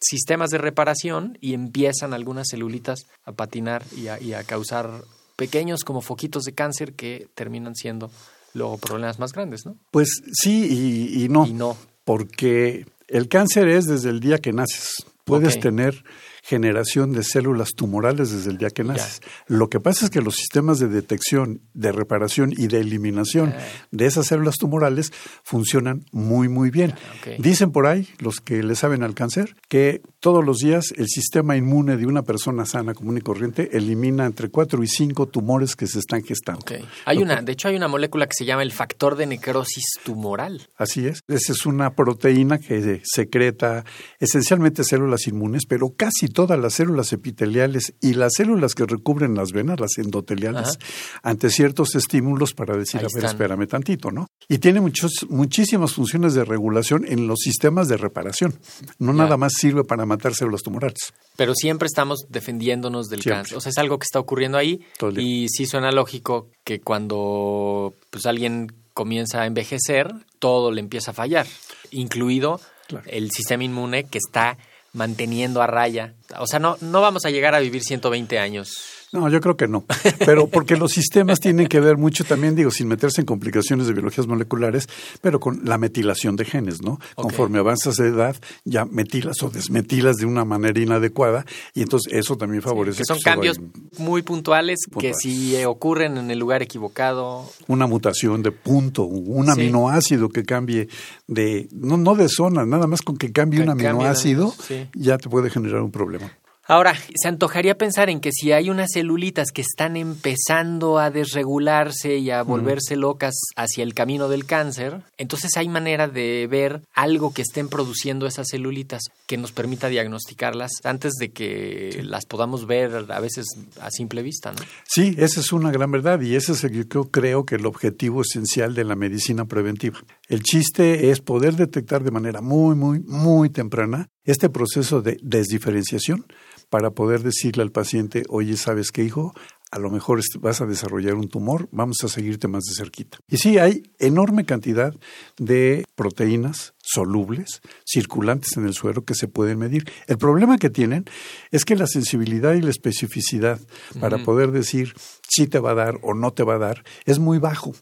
sistemas 0.00 0.50
de 0.50 0.58
reparación 0.58 1.36
y 1.40 1.54
empiezan 1.54 2.14
algunas 2.14 2.46
celulitas 2.48 3.06
a 3.24 3.32
patinar 3.32 3.82
y 3.96 4.06
a, 4.06 4.20
y 4.20 4.34
a 4.34 4.44
causar 4.44 5.02
pequeños 5.34 5.82
como 5.82 6.00
foquitos 6.00 6.44
de 6.44 6.52
cáncer 6.52 6.92
que 6.92 7.26
terminan 7.34 7.74
siendo 7.74 8.08
luego 8.54 8.78
problemas 8.78 9.18
más 9.18 9.32
grandes, 9.32 9.66
¿no? 9.66 9.76
Pues 9.90 10.22
sí 10.32 10.64
y, 10.70 11.24
y 11.24 11.28
no. 11.28 11.44
Y 11.44 11.54
no. 11.54 11.76
Porque 12.04 12.86
el 13.08 13.26
cáncer 13.26 13.66
es 13.66 13.86
desde 13.86 14.10
el 14.10 14.20
día 14.20 14.38
que 14.38 14.52
naces. 14.52 15.04
Puedes 15.24 15.58
tener 15.58 16.04
generación 16.46 17.12
de 17.12 17.22
células 17.24 17.70
tumorales 17.74 18.30
desde 18.30 18.50
el 18.50 18.58
día 18.58 18.70
que 18.70 18.84
naces. 18.84 19.20
Lo 19.48 19.68
que 19.68 19.80
pasa 19.80 20.04
es 20.04 20.10
que 20.10 20.20
los 20.20 20.36
sistemas 20.36 20.78
de 20.78 20.86
detección, 20.88 21.60
de 21.74 21.90
reparación 21.92 22.52
y 22.56 22.68
de 22.68 22.78
eliminación 22.80 23.52
Ah. 23.56 23.60
de 23.90 24.06
esas 24.06 24.26
células 24.26 24.56
tumorales 24.56 25.12
funcionan 25.42 26.04
muy, 26.12 26.48
muy 26.48 26.70
bien. 26.70 26.92
ok. 27.20 27.38
Dicen 27.40 27.72
por 27.72 27.86
ahí, 27.86 28.08
los 28.18 28.40
que 28.40 28.62
le 28.62 28.74
saben 28.76 29.02
al 29.02 29.14
cáncer, 29.14 29.56
que 29.68 30.02
todos 30.20 30.44
los 30.44 30.58
días 30.58 30.92
el 30.96 31.08
sistema 31.08 31.56
inmune 31.56 31.96
de 31.96 32.06
una 32.06 32.22
persona 32.22 32.64
sana, 32.64 32.94
común 32.94 33.18
y 33.18 33.20
corriente, 33.20 33.76
elimina 33.76 34.24
entre 34.26 34.48
4 34.48 34.82
y 34.82 34.86
5 34.88 35.26
tumores 35.26 35.74
que 35.76 35.86
se 35.86 35.98
están 35.98 36.22
gestando. 36.22 36.64
Hay 37.04 37.18
una, 37.18 37.42
de 37.42 37.52
hecho 37.52 37.68
hay 37.68 37.76
una 37.76 37.88
molécula 37.88 38.26
que 38.26 38.34
se 38.34 38.44
llama 38.44 38.62
el 38.62 38.72
factor 38.72 39.16
de 39.16 39.26
necrosis 39.26 39.84
tumoral. 40.04 40.68
Así 40.76 41.06
es. 41.06 41.20
Esa 41.28 41.52
es 41.52 41.66
una 41.66 41.90
proteína 41.94 42.58
que 42.58 43.00
secreta 43.04 43.84
esencialmente 44.20 44.84
células 44.84 45.26
inmunes, 45.26 45.62
pero 45.68 45.90
casi 45.96 46.28
todas 46.36 46.58
las 46.60 46.74
células 46.74 47.10
epiteliales 47.14 47.94
y 48.02 48.12
las 48.12 48.34
células 48.34 48.74
que 48.74 48.84
recubren 48.84 49.34
las 49.34 49.52
venas, 49.52 49.80
las 49.80 49.96
endoteliales, 49.96 50.78
ante 51.22 51.48
ciertos 51.48 51.94
estímulos 51.94 52.52
para 52.52 52.76
decir, 52.76 53.00
Ahí 53.00 53.06
a 53.06 53.08
ver, 53.14 53.24
están. 53.24 53.30
espérame 53.30 53.66
tantito, 53.66 54.10
¿no? 54.10 54.26
Y 54.46 54.58
tiene 54.58 54.82
muchos, 54.82 55.26
muchísimas 55.30 55.94
funciones 55.94 56.34
de 56.34 56.44
regulación 56.44 57.06
en 57.08 57.26
los 57.26 57.38
sistemas 57.40 57.88
de 57.88 57.96
reparación. 57.96 58.54
No 58.98 59.12
Ya. 59.12 59.18
nada 59.24 59.38
más 59.38 59.54
sirve 59.58 59.82
para 59.84 60.04
matar 60.04 60.34
células 60.34 60.60
tumorales. 60.62 61.14
Pero 61.36 61.54
siempre 61.54 61.86
estamos 61.86 62.26
defendiéndonos 62.28 63.08
del 63.08 63.22
Siempre. 63.22 63.38
cáncer. 63.38 63.56
O 63.56 63.60
sea, 63.62 63.70
es 63.70 63.78
algo 63.78 63.98
que 63.98 64.04
está 64.04 64.20
ocurriendo 64.20 64.58
ahí. 64.58 64.80
Todo. 64.98 65.18
Y 65.18 65.48
sí 65.48 65.64
suena 65.64 65.90
lógico 65.90 66.50
que 66.62 66.80
cuando 66.80 67.94
pues, 68.10 68.26
alguien 68.26 68.72
comienza 68.92 69.40
a 69.40 69.46
envejecer, 69.46 70.12
todo 70.38 70.70
le 70.70 70.80
empieza 70.80 71.12
a 71.12 71.14
fallar, 71.14 71.46
incluido 71.90 72.60
Claro. 72.88 73.04
el 73.10 73.30
sistema 73.32 73.64
inmune 73.64 74.04
que 74.04 74.18
está 74.18 74.58
manteniendo 74.96 75.62
a 75.62 75.66
raya. 75.66 76.14
O 76.38 76.46
sea, 76.46 76.58
no, 76.58 76.78
no 76.80 77.00
vamos 77.00 77.24
a 77.26 77.30
llegar 77.30 77.54
a 77.54 77.60
vivir 77.60 77.84
120 77.84 78.38
años. 78.38 78.95
No, 79.12 79.28
yo 79.28 79.40
creo 79.40 79.56
que 79.56 79.68
no. 79.68 79.84
Pero 80.24 80.48
porque 80.48 80.76
los 80.76 80.92
sistemas 80.92 81.40
tienen 81.40 81.68
que 81.68 81.80
ver 81.80 81.96
mucho 81.96 82.24
también, 82.24 82.54
digo, 82.56 82.70
sin 82.70 82.88
meterse 82.88 83.20
en 83.22 83.26
complicaciones 83.26 83.86
de 83.86 83.92
biologías 83.92 84.26
moleculares, 84.26 84.88
pero 85.20 85.38
con 85.40 85.60
la 85.64 85.78
metilación 85.78 86.36
de 86.36 86.44
genes, 86.44 86.82
¿no? 86.82 86.98
Conforme 87.14 87.58
avanzas 87.58 87.96
de 87.96 88.08
edad, 88.08 88.36
ya 88.64 88.84
metilas 88.84 89.42
o 89.42 89.48
desmetilas 89.50 90.16
de 90.16 90.26
una 90.26 90.44
manera 90.44 90.80
inadecuada 90.80 91.46
y 91.74 91.82
entonces 91.82 92.12
eso 92.12 92.36
también 92.36 92.62
favorece. 92.62 92.98
Que 92.98 93.04
son 93.06 93.16
que 93.16 93.22
se 93.22 93.30
cambios 93.30 93.60
muy 93.98 94.22
puntuales, 94.22 94.80
que 94.98 95.14
si 95.14 95.56
ocurren 95.64 96.16
en 96.16 96.30
el 96.30 96.38
lugar 96.38 96.62
equivocado, 96.62 97.48
Una 97.68 97.86
mutación 97.86 98.42
de 98.42 98.50
punto, 98.52 99.04
un 99.04 99.46
Sí. 99.46 99.52
aminoácido 99.52 100.28
que 100.28 100.42
cambie 100.44 100.88
de, 101.26 101.68
no, 101.72 101.96
no 101.96 102.14
de 102.16 102.28
zona, 102.28 102.66
nada 102.66 102.86
más 102.86 103.02
con 103.02 103.16
que 103.16 103.32
cambie 103.32 103.60
Que 103.60 103.64
un 103.64 103.70
aminoácido, 103.70 104.48
amino- 104.52 104.62
sí. 104.66 104.86
ya 104.94 105.18
te 105.18 105.28
puede 105.28 105.48
generar 105.50 105.80
un 105.82 105.90
problema. 105.92 106.30
Ahora, 106.68 106.94
se 107.14 107.28
antojaría 107.28 107.78
pensar 107.78 108.10
en 108.10 108.18
que 108.20 108.32
si 108.32 108.50
hay 108.50 108.70
unas 108.70 108.90
celulitas 108.92 109.52
que 109.52 109.62
están 109.62 109.96
empezando 109.96 110.98
a 110.98 111.10
desregularse 111.10 112.16
y 112.16 112.30
a 112.30 112.42
volverse 112.42 112.96
locas 112.96 113.34
hacia 113.54 113.84
el 113.84 113.94
camino 113.94 114.28
del 114.28 114.46
cáncer, 114.46 115.02
entonces 115.16 115.56
hay 115.56 115.68
manera 115.68 116.08
de 116.08 116.48
ver 116.50 116.82
algo 116.92 117.32
que 117.32 117.42
estén 117.42 117.68
produciendo 117.68 118.26
esas 118.26 118.48
celulitas 118.48 119.02
que 119.28 119.36
nos 119.36 119.52
permita 119.52 119.88
diagnosticarlas 119.88 120.72
antes 120.82 121.12
de 121.20 121.30
que 121.30 122.00
las 122.04 122.26
podamos 122.26 122.66
ver 122.66 123.06
a 123.10 123.20
veces 123.20 123.46
a 123.80 123.90
simple 123.92 124.22
vista, 124.22 124.50
¿no? 124.50 124.58
Sí, 124.88 125.14
esa 125.18 125.38
es 125.38 125.52
una 125.52 125.70
gran 125.70 125.92
verdad 125.92 126.20
y 126.20 126.34
ese 126.34 126.52
es 126.52 126.64
el- 126.64 126.72
yo 126.72 126.88
creo, 126.88 127.10
creo 127.10 127.44
que 127.46 127.54
el 127.54 127.66
objetivo 127.66 128.22
esencial 128.22 128.74
de 128.74 128.82
la 128.84 128.96
medicina 128.96 129.44
preventiva. 129.44 130.00
El 130.28 130.42
chiste 130.42 131.10
es 131.10 131.20
poder 131.20 131.54
detectar 131.54 132.02
de 132.02 132.10
manera 132.10 132.40
muy, 132.40 132.74
muy, 132.74 132.98
muy 133.00 133.50
temprana 133.50 134.08
este 134.24 134.48
proceso 134.50 135.00
de 135.02 135.18
desdiferenciación 135.22 136.26
para 136.68 136.90
poder 136.90 137.22
decirle 137.22 137.62
al 137.62 137.72
paciente, 137.72 138.24
oye, 138.28 138.56
¿sabes 138.56 138.92
qué, 138.92 139.02
hijo? 139.04 139.32
A 139.70 139.78
lo 139.78 139.90
mejor 139.90 140.20
vas 140.40 140.60
a 140.60 140.66
desarrollar 140.66 141.14
un 141.14 141.28
tumor, 141.28 141.68
vamos 141.72 141.96
a 142.04 142.08
seguirte 142.08 142.48
más 142.48 142.64
de 142.64 142.74
cerquita. 142.74 143.18
Y 143.28 143.38
sí, 143.38 143.58
hay 143.58 143.82
enorme 143.98 144.44
cantidad 144.44 144.94
de 145.38 145.84
proteínas 145.94 146.74
solubles, 146.86 147.60
circulantes 147.84 148.56
en 148.56 148.64
el 148.64 148.72
suero 148.72 149.04
que 149.04 149.14
se 149.14 149.26
pueden 149.28 149.58
medir. 149.58 149.90
El 150.06 150.18
problema 150.18 150.56
que 150.56 150.70
tienen 150.70 151.04
es 151.50 151.64
que 151.64 151.74
la 151.74 151.86
sensibilidad 151.86 152.54
y 152.54 152.62
la 152.62 152.70
especificidad 152.70 153.60
para 154.00 154.18
poder 154.18 154.52
decir 154.52 154.94
si 155.28 155.48
te 155.48 155.58
va 155.58 155.72
a 155.72 155.74
dar 155.74 155.98
o 156.02 156.14
no 156.14 156.32
te 156.32 156.44
va 156.44 156.54
a 156.54 156.58
dar 156.58 156.84
es 157.04 157.18
muy 157.18 157.38
bajo. 157.38 157.74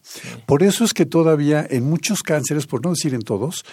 Por 0.47 0.63
eso 0.63 0.83
es 0.83 0.93
que 0.93 1.05
todavía 1.05 1.65
en 1.69 1.87
muchos 1.87 2.23
cánceres, 2.23 2.65
por 2.65 2.83
no 2.83 2.89
decir 2.89 3.13
en 3.13 3.21
todos, 3.21 3.63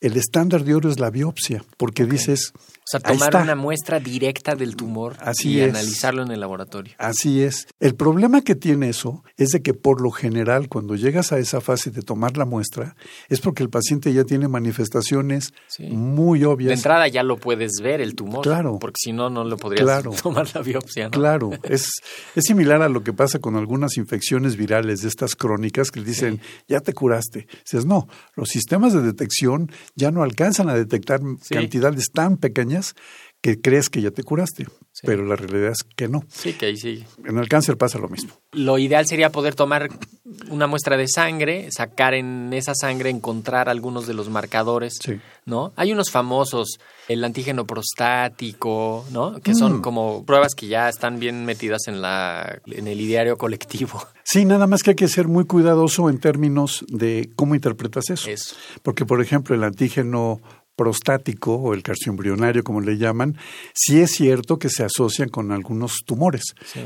el 0.00 0.16
estándar 0.16 0.64
de 0.64 0.74
oro 0.74 0.90
es 0.90 0.98
la 0.98 1.10
biopsia, 1.10 1.64
porque 1.76 2.04
dices, 2.04 2.52
O 2.56 2.58
sea, 2.84 2.98
tomar 2.98 3.36
una 3.36 3.54
muestra 3.54 4.00
directa 4.00 4.56
del 4.56 4.74
tumor 4.74 5.16
Así 5.20 5.50
y 5.50 5.60
es. 5.60 5.70
analizarlo 5.70 6.24
en 6.24 6.32
el 6.32 6.40
laboratorio. 6.40 6.92
Así 6.98 7.40
es. 7.40 7.68
El 7.78 7.94
problema 7.94 8.40
que 8.42 8.56
tiene 8.56 8.88
eso 8.88 9.22
es 9.36 9.50
de 9.50 9.62
que 9.62 9.74
por 9.74 10.00
lo 10.00 10.10
general 10.10 10.68
cuando 10.68 10.96
llegas 10.96 11.30
a 11.30 11.38
esa 11.38 11.60
fase 11.60 11.92
de 11.92 12.02
tomar 12.02 12.36
la 12.36 12.44
muestra 12.44 12.96
es 13.28 13.40
porque 13.40 13.62
el 13.62 13.70
paciente 13.70 14.12
ya 14.12 14.24
tiene 14.24 14.48
manifestaciones 14.48 14.81
Sí. 15.68 15.84
muy 15.90 16.40
De 16.40 16.46
obvias. 16.46 16.72
entrada 16.72 17.08
ya 17.08 17.22
lo 17.22 17.36
puedes 17.36 17.72
ver 17.82 18.00
el 18.00 18.14
tumor, 18.14 18.42
Claro. 18.42 18.78
porque 18.80 18.96
si 19.02 19.12
no, 19.12 19.30
no 19.30 19.44
lo 19.44 19.56
podrías 19.56 19.84
Claro. 19.84 20.10
tomar 20.22 20.46
la 20.54 20.62
biopsia, 20.62 21.04
¿no? 21.04 21.10
Claro, 21.10 21.50
es, 21.64 21.88
es 22.34 22.44
similar 22.44 22.82
a 22.82 22.88
lo 22.88 23.02
que 23.02 23.12
pasa 23.12 23.38
con 23.38 23.56
algunas 23.56 23.96
infecciones 23.96 24.56
virales 24.56 25.02
de 25.02 25.08
estas 25.08 25.34
crónicas 25.36 25.90
que 25.90 26.00
dicen, 26.02 26.40
ya 26.68 26.80
te 26.80 26.92
curaste. 26.92 27.46
Dices, 27.64 27.84
no, 27.86 28.08
los 28.34 28.48
sistemas 28.48 28.92
de 28.92 29.02
detección 29.02 29.70
ya 29.94 30.10
no 30.10 30.22
alcanzan 30.22 30.68
a 30.68 30.74
detectar 30.74 31.20
Sí. 31.40 31.54
cantidades 31.54 32.10
tan 32.12 32.36
pequeñas 32.36 32.94
que 33.42 33.60
crees 33.60 33.90
que 33.90 34.00
ya 34.00 34.10
te 34.12 34.22
curaste, 34.22 34.64
Sí. 34.92 35.02
pero 35.04 35.24
la 35.26 35.36
realidad 35.36 35.72
es 35.72 35.82
que 35.96 36.06
no. 36.08 36.22
Sí, 36.28 36.52
que 36.54 36.66
ahí 36.66 36.76
sigue. 36.76 37.06
En 37.26 37.38
el 37.38 37.48
cáncer 37.48 37.76
pasa 37.76 37.98
lo 37.98 38.08
mismo. 38.08 38.32
Lo 38.52 38.78
ideal 38.78 39.04
sería 39.06 39.30
poder 39.32 39.54
tomar 39.54 39.88
una 40.48 40.66
muestra 40.66 40.96
de 40.96 41.08
sangre, 41.08 41.68
sacar 41.72 42.14
en 42.14 42.52
esa 42.52 42.72
sangre, 42.74 43.10
encontrar 43.10 43.68
algunos 43.68 44.06
de 44.06 44.14
los 44.14 44.28
marcadores, 44.30 44.94
Sí. 45.02 45.18
¿no? 45.44 45.72
Hay 45.76 45.92
unos 45.92 46.10
famosos, 46.10 46.78
el 47.08 47.24
antígeno 47.24 47.66
prostático, 47.66 49.04
¿no? 49.10 49.40
Que 49.40 49.54
son 49.54 49.78
Mm. 49.78 49.82
como 49.82 50.24
pruebas 50.24 50.54
que 50.54 50.68
ya 50.68 50.88
están 50.88 51.18
bien 51.18 51.44
metidas 51.44 51.82
en 51.88 52.00
la 52.00 52.60
en 52.66 52.86
el 52.86 53.00
ideario 53.00 53.36
colectivo. 53.36 54.02
Sí, 54.24 54.44
nada 54.44 54.68
más 54.68 54.84
que 54.84 54.90
hay 54.90 54.96
que 54.96 55.08
ser 55.08 55.26
muy 55.26 55.44
cuidadoso 55.46 56.08
en 56.08 56.18
términos 56.20 56.84
de 56.88 57.28
cómo 57.34 57.56
interpretas 57.56 58.08
eso. 58.08 58.30
Eso. 58.30 58.54
Porque, 58.82 59.04
por 59.04 59.20
ejemplo, 59.20 59.56
el 59.56 59.64
antígeno 59.64 60.40
prostático 60.76 61.54
o 61.54 61.74
el 61.74 61.82
carcioembrionario, 61.82 62.64
como 62.64 62.80
le 62.80 62.96
llaman, 62.96 63.36
sí 63.74 64.00
es 64.00 64.12
cierto 64.12 64.58
que 64.58 64.68
se 64.68 64.84
asocian 64.84 65.28
con 65.28 65.52
algunos 65.52 65.98
tumores, 66.06 66.42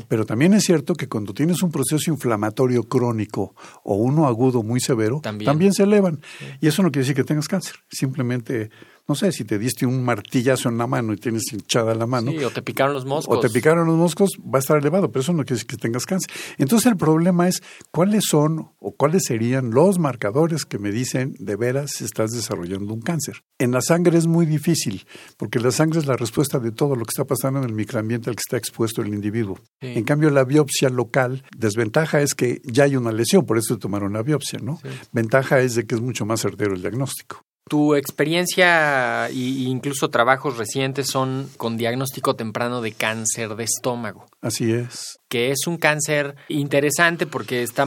pero 0.07 0.25
también 0.25 0.53
es 0.53 0.63
cierto 0.63 0.93
que 0.93 1.07
cuando 1.07 1.33
tienes 1.33 1.63
un 1.63 1.71
proceso 1.71 2.11
inflamatorio 2.11 2.83
crónico 2.83 3.55
o 3.83 3.95
uno 3.95 4.27
agudo 4.27 4.63
muy 4.63 4.79
severo, 4.79 5.19
También. 5.21 5.45
también, 5.45 5.73
se 5.73 5.83
elevan. 5.83 6.21
Y 6.61 6.67
eso 6.67 6.83
no 6.83 6.91
quiere 6.91 7.03
decir 7.03 7.15
que 7.15 7.23
tengas 7.23 7.47
cáncer, 7.47 7.75
simplemente, 7.89 8.69
no 9.07 9.15
sé, 9.15 9.31
si 9.31 9.45
te 9.45 9.57
diste 9.57 9.85
un 9.85 10.03
martillazo 10.03 10.67
en 10.69 10.77
la 10.77 10.85
mano 10.85 11.13
y 11.13 11.17
tienes 11.17 11.43
hinchada 11.53 11.95
la 11.95 12.05
mano, 12.07 12.31
Sí, 12.31 12.43
o 12.43 12.49
te 12.49 12.61
picaron 12.61 12.93
los 12.93 13.05
moscos. 13.05 13.37
o 13.37 13.39
te 13.39 13.49
picaron 13.49 13.87
los 13.87 13.95
moscos, 13.95 14.31
va 14.43 14.57
a 14.57 14.59
estar 14.59 14.77
elevado, 14.77 15.11
pero 15.11 15.21
eso 15.21 15.31
no 15.31 15.39
quiere 15.43 15.55
decir 15.55 15.67
que 15.67 15.77
tengas 15.77 16.05
cáncer. 16.05 16.29
Entonces 16.57 16.91
el 16.91 16.97
problema 16.97 17.47
es 17.47 17.63
cuáles 17.91 18.25
son 18.27 18.71
o 18.79 18.95
cuáles 18.95 19.23
serían 19.25 19.71
los 19.71 19.97
marcadores 19.97 20.65
que 20.65 20.77
me 20.77 20.91
dicen 20.91 21.35
de 21.39 21.55
veras 21.55 21.91
si 21.95 22.03
estás 22.03 22.31
desarrollando 22.31 22.93
un 22.93 23.01
cáncer. 23.01 23.43
En 23.59 23.71
la 23.71 23.81
sangre 23.81 24.17
es 24.17 24.27
muy 24.27 24.45
difícil, 24.45 25.05
porque 25.37 25.59
la 25.59 25.71
sangre 25.71 25.99
es 25.99 26.05
la 26.05 26.17
respuesta 26.17 26.59
de 26.59 26.71
todo 26.71 26.95
lo 26.95 27.05
que 27.05 27.11
está 27.11 27.25
pasando 27.25 27.59
en 27.59 27.65
el 27.65 27.73
microambiente 27.73 28.29
al 28.29 28.35
que 28.35 28.41
está 28.45 28.57
expuesto 28.57 29.01
el 29.01 29.13
individuo. 29.13 29.57
Sí. 29.81 29.93
En 29.95 30.03
cambio, 30.03 30.29
la 30.31 30.43
biopsia 30.43 30.89
local, 30.89 31.43
desventaja 31.57 32.21
es 32.21 32.35
que 32.35 32.61
ya 32.65 32.83
hay 32.83 32.95
una 32.95 33.11
lesión, 33.11 33.45
por 33.45 33.57
eso 33.57 33.77
tomaron 33.77 34.13
la 34.13 34.21
biopsia, 34.21 34.59
¿no? 34.59 34.79
Ventaja 35.11 35.61
es 35.61 35.75
de 35.75 35.85
que 35.85 35.95
es 35.95 36.01
mucho 36.01 36.25
más 36.25 36.41
certero 36.41 36.73
el 36.73 36.81
diagnóstico. 36.81 37.45
Tu 37.67 37.95
experiencia 37.95 39.29
y, 39.31 39.63
y 39.63 39.67
incluso 39.67 40.09
trabajos 40.09 40.57
recientes 40.57 41.07
son 41.07 41.49
con 41.57 41.77
diagnóstico 41.77 42.35
temprano 42.35 42.81
de 42.81 42.93
cáncer 42.93 43.55
de 43.55 43.63
estómago. 43.63 44.25
Así 44.41 44.71
es. 44.71 45.19
que 45.29 45.51
es 45.51 45.67
un 45.67 45.77
cáncer 45.77 46.35
interesante 46.47 47.25
porque 47.25 47.61
está 47.63 47.85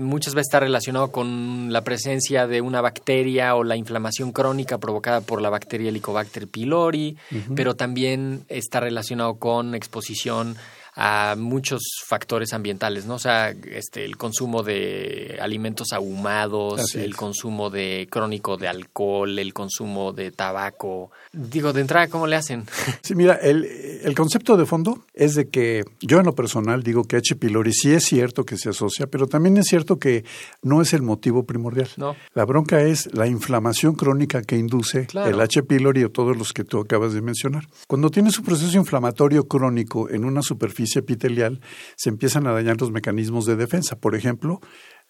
muchas 0.00 0.34
veces 0.34 0.48
está 0.48 0.60
relacionado 0.60 1.10
con 1.10 1.72
la 1.72 1.82
presencia 1.82 2.46
de 2.46 2.60
una 2.60 2.80
bacteria 2.80 3.54
o 3.54 3.64
la 3.64 3.76
inflamación 3.76 4.32
crónica 4.32 4.78
provocada 4.78 5.20
por 5.20 5.40
la 5.40 5.50
bacteria 5.50 5.88
Helicobacter 5.88 6.48
pylori, 6.48 7.16
pero 7.56 7.74
también 7.74 8.44
está 8.48 8.80
relacionado 8.80 9.36
con 9.36 9.74
exposición 9.74 10.56
a 10.94 11.36
muchos 11.38 11.82
factores 12.06 12.52
ambientales, 12.52 13.06
¿no? 13.06 13.14
O 13.14 13.18
sea, 13.18 13.50
este, 13.50 14.04
el 14.04 14.16
consumo 14.18 14.62
de 14.62 15.38
alimentos 15.40 15.92
ahumados, 15.92 16.94
el 16.94 17.16
consumo 17.16 17.70
de 17.70 18.06
crónico 18.10 18.56
de 18.58 18.68
alcohol, 18.68 19.38
el 19.38 19.54
consumo 19.54 20.12
de 20.12 20.30
tabaco. 20.32 21.10
Digo, 21.32 21.72
de 21.72 21.80
entrada, 21.80 22.08
¿cómo 22.08 22.26
le 22.26 22.36
hacen? 22.36 22.64
Sí, 23.02 23.14
mira, 23.14 23.34
el, 23.36 23.64
el 24.04 24.14
concepto 24.14 24.56
de 24.56 24.66
fondo 24.66 25.04
es 25.14 25.34
de 25.34 25.48
que 25.48 25.82
yo 26.00 26.18
en 26.20 26.26
lo 26.26 26.34
personal 26.34 26.82
digo 26.82 27.04
que 27.04 27.16
H. 27.16 27.36
pylori 27.36 27.72
sí 27.72 27.92
es 27.92 28.04
cierto 28.04 28.44
que 28.44 28.56
se 28.58 28.68
asocia, 28.68 29.06
pero 29.06 29.26
también 29.26 29.56
es 29.56 29.66
cierto 29.66 29.98
que 29.98 30.24
no 30.62 30.82
es 30.82 30.92
el 30.92 31.02
motivo 31.02 31.44
primordial. 31.44 31.88
No. 31.96 32.14
La 32.34 32.44
bronca 32.44 32.82
es 32.82 33.12
la 33.14 33.26
inflamación 33.26 33.94
crónica 33.94 34.42
que 34.42 34.56
induce 34.56 35.06
Claro. 35.06 35.30
el 35.30 35.40
H. 35.40 35.62
pylori 35.62 36.04
o 36.04 36.10
todos 36.10 36.36
los 36.36 36.52
que 36.52 36.64
tú 36.64 36.78
acabas 36.80 37.12
de 37.14 37.22
mencionar. 37.22 37.66
Cuando 37.88 38.10
tienes 38.10 38.38
un 38.38 38.44
proceso 38.44 38.76
inflamatorio 38.76 39.44
crónico 39.48 40.08
en 40.10 40.24
una 40.24 40.42
superficie 40.42 40.81
epitelial, 40.96 41.60
se 41.96 42.10
empiezan 42.10 42.46
a 42.46 42.52
dañar 42.52 42.80
los 42.80 42.90
mecanismos 42.90 43.46
de 43.46 43.56
defensa. 43.56 43.96
Por 43.96 44.14
ejemplo, 44.14 44.60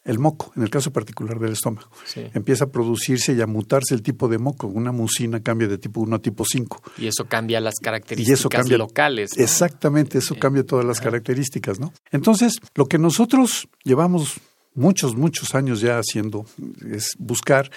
el 0.05 0.19
moco, 0.19 0.53
en 0.57 0.63
el 0.63 0.71
caso 0.71 0.93
particular 0.93 1.39
del 1.39 1.53
estómago. 1.53 1.91
Sí. 2.05 2.23
Empieza 2.35 2.65
a 2.65 2.71
producirse 2.71 3.35
y 3.35 3.41
a 3.41 3.47
mutarse 3.47 3.95
el 3.95 4.03
tipo 4.03 4.29
de 4.29 4.39
moco. 4.39 4.67
Una 4.67 4.91
mucina 4.91 5.41
cambia 5.41 5.69
de 5.69 5.79
tipo 5.79 6.01
1 6.01 6.17
a 6.17 6.19
tipo 6.19 6.45
5. 6.45 6.83
Y 6.99 7.07
eso 7.07 7.27
cambia 7.27 7.61
las 7.61 7.75
Y 7.81 7.85
características 7.85 8.41
eso 8.41 8.49
cambia 8.49 8.79
locales. 8.79 9.37
¿no? 9.37 9.45
Exactamente, 9.45 10.19
eso 10.19 10.37
cambia 10.39 10.65
todas 10.65 10.85
las 10.85 11.01
características, 11.01 11.79
¿no? 11.79 11.93
Entonces, 12.11 12.55
lo 12.75 12.87
que 12.87 12.99
nosotros 12.99 13.69
llevamos 13.85 14.41
muchos, 14.75 15.15
muchos 15.15 15.55
años 15.55 15.81
ya 15.81 15.99
haciendo, 15.99 16.47
es 16.91 17.15
buscar 17.19 17.71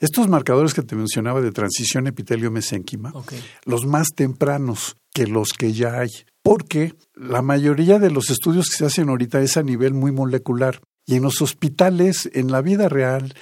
estos 0.00 0.28
marcadores 0.28 0.74
que 0.74 0.82
te 0.82 0.94
mencionaba 0.94 1.40
de 1.40 1.50
transición 1.50 2.06
epitelio-mesénquima, 2.06 3.12
los 3.64 3.86
más 3.86 4.08
tempranos 4.14 4.96
que 5.12 5.26
los 5.26 5.52
que 5.52 5.72
ya 5.72 5.98
hay. 5.98 6.10
Porque 6.42 6.94
la 7.14 7.42
mayoría 7.42 7.98
de 7.98 8.10
los 8.10 8.30
estudios 8.30 8.68
que 8.68 8.76
se 8.76 8.86
hacen 8.86 9.08
ahorita 9.08 9.40
es 9.40 9.56
a 9.56 9.62
nivel 9.62 9.94
muy 9.94 10.12
molecular. 10.12 10.80
Y 11.06 11.16
en 11.16 11.22
los 11.22 11.40
hospitales, 11.42 12.30
en 12.32 12.50
la 12.50 12.62
vida 12.62 12.88
real, 12.88 13.34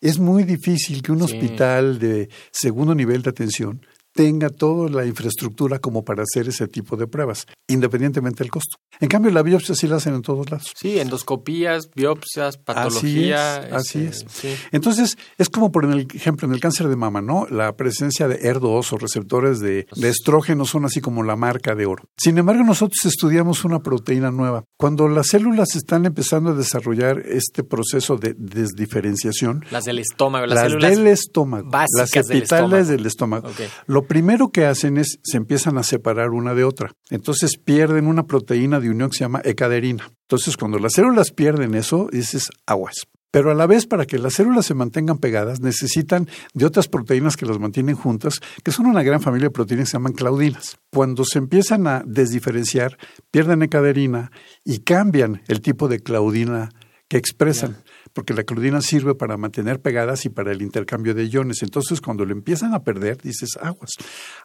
es 0.00 0.18
muy 0.18 0.44
difícil 0.44 1.02
que 1.02 1.12
un 1.12 1.22
hospital 1.22 1.98
de 1.98 2.28
segundo 2.52 2.94
nivel 2.94 3.22
de 3.22 3.30
atención 3.30 3.86
tenga 4.14 4.48
toda 4.48 4.88
la 4.88 5.04
infraestructura 5.04 5.80
como 5.80 6.04
para 6.04 6.22
hacer 6.22 6.48
ese 6.48 6.68
tipo 6.68 6.96
de 6.96 7.06
pruebas, 7.06 7.46
independientemente 7.68 8.44
del 8.44 8.50
costo. 8.50 8.76
En 9.00 9.08
cambio, 9.08 9.32
la 9.32 9.42
biopsia 9.42 9.74
sí 9.74 9.88
la 9.88 9.96
hacen 9.96 10.14
en 10.14 10.22
todos 10.22 10.48
lados. 10.50 10.72
Sí, 10.76 11.00
endoscopías, 11.00 11.90
biopsias, 11.94 12.56
patología. 12.56 13.56
Así 13.76 14.04
es. 14.04 14.24
Así 14.24 14.48
es. 14.48 14.58
Entonces, 14.70 15.18
es 15.36 15.48
como 15.48 15.72
por 15.72 15.84
el 15.84 16.06
ejemplo 16.14 16.46
en 16.46 16.54
el 16.54 16.60
cáncer 16.60 16.88
de 16.88 16.94
mama, 16.94 17.20
¿no? 17.20 17.46
La 17.50 17.76
presencia 17.76 18.28
de 18.28 18.40
ER2 18.40 18.92
o 18.92 18.98
receptores 18.98 19.58
de, 19.58 19.88
de 19.94 20.08
estrógeno 20.08 20.64
son 20.64 20.84
así 20.84 21.00
como 21.00 21.24
la 21.24 21.34
marca 21.34 21.74
de 21.74 21.86
oro. 21.86 22.04
Sin 22.16 22.38
embargo, 22.38 22.62
nosotros 22.62 23.04
estudiamos 23.04 23.64
una 23.64 23.80
proteína 23.80 24.30
nueva. 24.30 24.64
Cuando 24.76 25.08
las 25.08 25.26
células 25.28 25.74
están 25.74 26.06
empezando 26.06 26.50
a 26.50 26.54
desarrollar 26.54 27.18
este 27.18 27.64
proceso 27.64 28.16
de 28.16 28.34
desdiferenciación. 28.38 29.64
Las 29.72 29.84
del 29.84 29.98
estómago, 29.98 30.46
las, 30.46 30.54
las 30.54 30.64
células 30.68 30.96
del 30.96 31.06
estómago. 31.08 31.68
Básicas 31.68 32.28
las 32.28 32.30
epitales 32.30 32.88
del 32.88 33.06
estómago. 33.06 33.48
Del 33.48 33.66
estómago. 33.66 34.03
Lo 34.04 34.08
primero 34.08 34.50
que 34.50 34.66
hacen 34.66 34.98
es 34.98 35.18
se 35.22 35.38
empiezan 35.38 35.78
a 35.78 35.82
separar 35.82 36.32
una 36.32 36.54
de 36.54 36.62
otra. 36.62 36.92
Entonces 37.08 37.56
pierden 37.56 38.06
una 38.06 38.26
proteína 38.26 38.78
de 38.78 38.90
unión 38.90 39.08
que 39.08 39.16
se 39.16 39.24
llama 39.24 39.40
ecaderina. 39.42 40.10
Entonces, 40.28 40.58
cuando 40.58 40.78
las 40.78 40.92
células 40.92 41.30
pierden 41.30 41.74
eso, 41.74 42.08
dices 42.12 42.50
aguas. 42.66 43.06
Pero 43.30 43.50
a 43.50 43.54
la 43.54 43.66
vez, 43.66 43.86
para 43.86 44.04
que 44.04 44.18
las 44.18 44.34
células 44.34 44.66
se 44.66 44.74
mantengan 44.74 45.16
pegadas, 45.16 45.60
necesitan 45.60 46.28
de 46.52 46.66
otras 46.66 46.86
proteínas 46.86 47.38
que 47.38 47.46
las 47.46 47.58
mantienen 47.58 47.96
juntas, 47.96 48.40
que 48.62 48.72
son 48.72 48.84
una 48.84 49.02
gran 49.02 49.22
familia 49.22 49.46
de 49.48 49.52
proteínas 49.52 49.86
que 49.86 49.92
se 49.92 49.96
llaman 49.96 50.12
claudinas. 50.12 50.76
Cuando 50.92 51.24
se 51.24 51.38
empiezan 51.38 51.86
a 51.86 52.02
desdiferenciar, 52.04 52.98
pierden 53.30 53.62
ecaderina 53.62 54.32
y 54.66 54.80
cambian 54.80 55.40
el 55.48 55.62
tipo 55.62 55.88
de 55.88 56.00
claudina 56.00 56.68
que 57.08 57.16
expresan 57.16 57.78
porque 58.14 58.32
la 58.32 58.44
claudina 58.44 58.80
sirve 58.80 59.14
para 59.14 59.36
mantener 59.36 59.80
pegadas 59.80 60.24
y 60.24 60.30
para 60.30 60.52
el 60.52 60.62
intercambio 60.62 61.14
de 61.14 61.28
iones. 61.28 61.62
Entonces, 61.62 62.00
cuando 62.00 62.24
lo 62.24 62.32
empiezan 62.32 62.72
a 62.72 62.82
perder, 62.82 63.20
dices 63.20 63.50
aguas. 63.60 63.90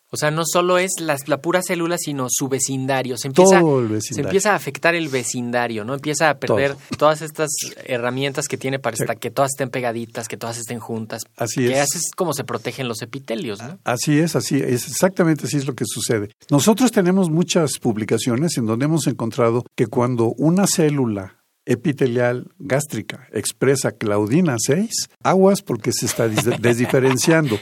O 0.09 0.17
sea, 0.17 0.31
no 0.31 0.41
solo 0.43 0.79
es 0.79 0.93
la, 0.99 1.15
la 1.27 1.39
pura 1.39 1.61
célula, 1.61 1.97
sino 1.99 2.27
su 2.29 2.49
vecindario. 2.49 3.15
Se 3.15 3.27
empieza, 3.27 3.59
Todo 3.59 3.79
el 3.79 3.87
vecindario. 3.89 4.15
Se 4.15 4.21
empieza 4.21 4.51
a 4.53 4.55
afectar 4.55 4.95
el 4.95 5.07
vecindario, 5.07 5.85
¿no? 5.85 5.93
Empieza 5.93 6.31
a 6.31 6.39
perder 6.39 6.73
Todo. 6.73 6.97
todas 6.97 7.21
estas 7.21 7.51
herramientas 7.85 8.47
que 8.47 8.57
tiene 8.57 8.79
para 8.79 8.95
estar, 8.95 9.19
que 9.19 9.29
todas 9.29 9.51
estén 9.51 9.69
pegaditas, 9.69 10.27
que 10.27 10.35
todas 10.35 10.57
estén 10.57 10.79
juntas. 10.79 11.21
Así 11.37 11.67
que 11.67 11.79
es. 11.79 11.95
es 11.95 12.11
como 12.15 12.33
se 12.33 12.43
protegen 12.43 12.87
los 12.87 13.03
epitelios, 13.03 13.61
¿no? 13.61 13.77
Así 13.83 14.17
es, 14.17 14.35
así 14.35 14.57
es, 14.57 14.87
exactamente 14.87 15.45
así 15.45 15.57
es 15.57 15.67
lo 15.67 15.75
que 15.75 15.85
sucede. 15.85 16.29
Nosotros 16.49 16.91
tenemos 16.91 17.29
muchas 17.29 17.77
publicaciones 17.79 18.57
en 18.57 18.65
donde 18.65 18.85
hemos 18.85 19.05
encontrado 19.05 19.63
que 19.75 19.85
cuando 19.85 20.33
una 20.37 20.65
célula 20.65 21.38
epitelial 21.65 22.47
gástrica 22.57 23.27
expresa 23.31 23.91
claudina 23.91 24.55
6, 24.57 24.89
aguas 25.23 25.61
porque 25.61 25.91
se 25.91 26.05
está 26.05 26.27
desdiferenciando. 26.59 27.59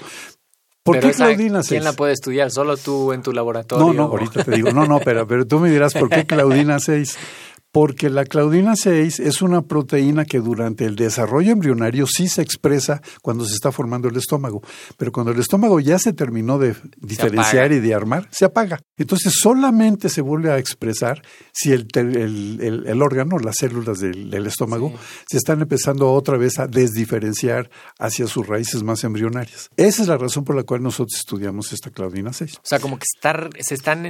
¿Por 0.83 0.99
pero 0.99 1.09
qué 1.09 1.15
claudina 1.15 1.63
6? 1.63 1.69
¿Quién 1.69 1.83
la 1.83 1.93
puede 1.93 2.13
estudiar? 2.13 2.49
¿Solo 2.49 2.77
tú 2.77 3.11
en 3.11 3.21
tu 3.21 3.33
laboratorio? 3.33 3.87
No, 3.87 3.93
no, 3.93 4.03
ahorita 4.03 4.45
te 4.45 4.51
digo, 4.51 4.71
no, 4.71 4.85
no, 4.85 4.99
pero, 4.99 5.27
pero 5.27 5.45
tú 5.45 5.59
me 5.59 5.69
dirás 5.69 5.93
por 5.93 6.09
qué 6.09 6.25
claudina 6.25 6.79
6. 6.79 7.17
Porque 7.71 8.09
la 8.09 8.25
claudina 8.25 8.75
6 8.75 9.19
es 9.19 9.41
una 9.41 9.61
proteína 9.61 10.25
que 10.25 10.39
durante 10.39 10.85
el 10.85 10.95
desarrollo 10.95 11.51
embrionario 11.51 12.07
sí 12.07 12.27
se 12.27 12.41
expresa 12.41 13.01
cuando 13.21 13.45
se 13.45 13.53
está 13.53 13.71
formando 13.71 14.07
el 14.07 14.15
estómago, 14.15 14.61
pero 14.97 15.11
cuando 15.11 15.31
el 15.31 15.39
estómago 15.39 15.79
ya 15.79 15.99
se 15.99 16.13
terminó 16.13 16.57
de 16.57 16.75
diferenciar 16.97 17.71
y 17.71 17.79
de 17.79 17.93
armar, 17.93 18.27
se 18.31 18.45
apaga. 18.45 18.79
Entonces 18.97 19.33
solamente 19.39 20.09
se 20.09 20.21
vuelve 20.21 20.51
a 20.51 20.57
expresar 20.57 21.21
si 21.53 21.71
el, 21.71 21.87
el, 21.95 22.59
el, 22.61 22.87
el 22.87 23.01
órgano, 23.01 23.37
las 23.37 23.57
células 23.57 23.99
del, 23.99 24.29
del 24.29 24.47
estómago, 24.47 24.89
sí. 24.89 25.25
se 25.31 25.37
están 25.37 25.61
empezando 25.61 26.11
otra 26.11 26.37
vez 26.37 26.59
a 26.59 26.67
desdiferenciar 26.67 27.69
hacia 27.99 28.27
sus 28.27 28.47
raíces 28.47 28.83
más 28.83 29.03
embrionarias. 29.03 29.69
Esa 29.77 30.01
es 30.01 30.07
la 30.07 30.17
razón 30.17 30.43
por 30.43 30.55
la 30.55 30.63
cual 30.63 30.81
nosotros 30.81 31.19
estudiamos 31.19 31.73
esta 31.73 31.91
claudina 31.91 32.33
6. 32.33 32.55
O 32.57 32.59
sea, 32.63 32.79
como 32.79 32.97
que 32.97 33.05
estar, 33.15 33.49
se 33.59 33.73
están 33.73 34.05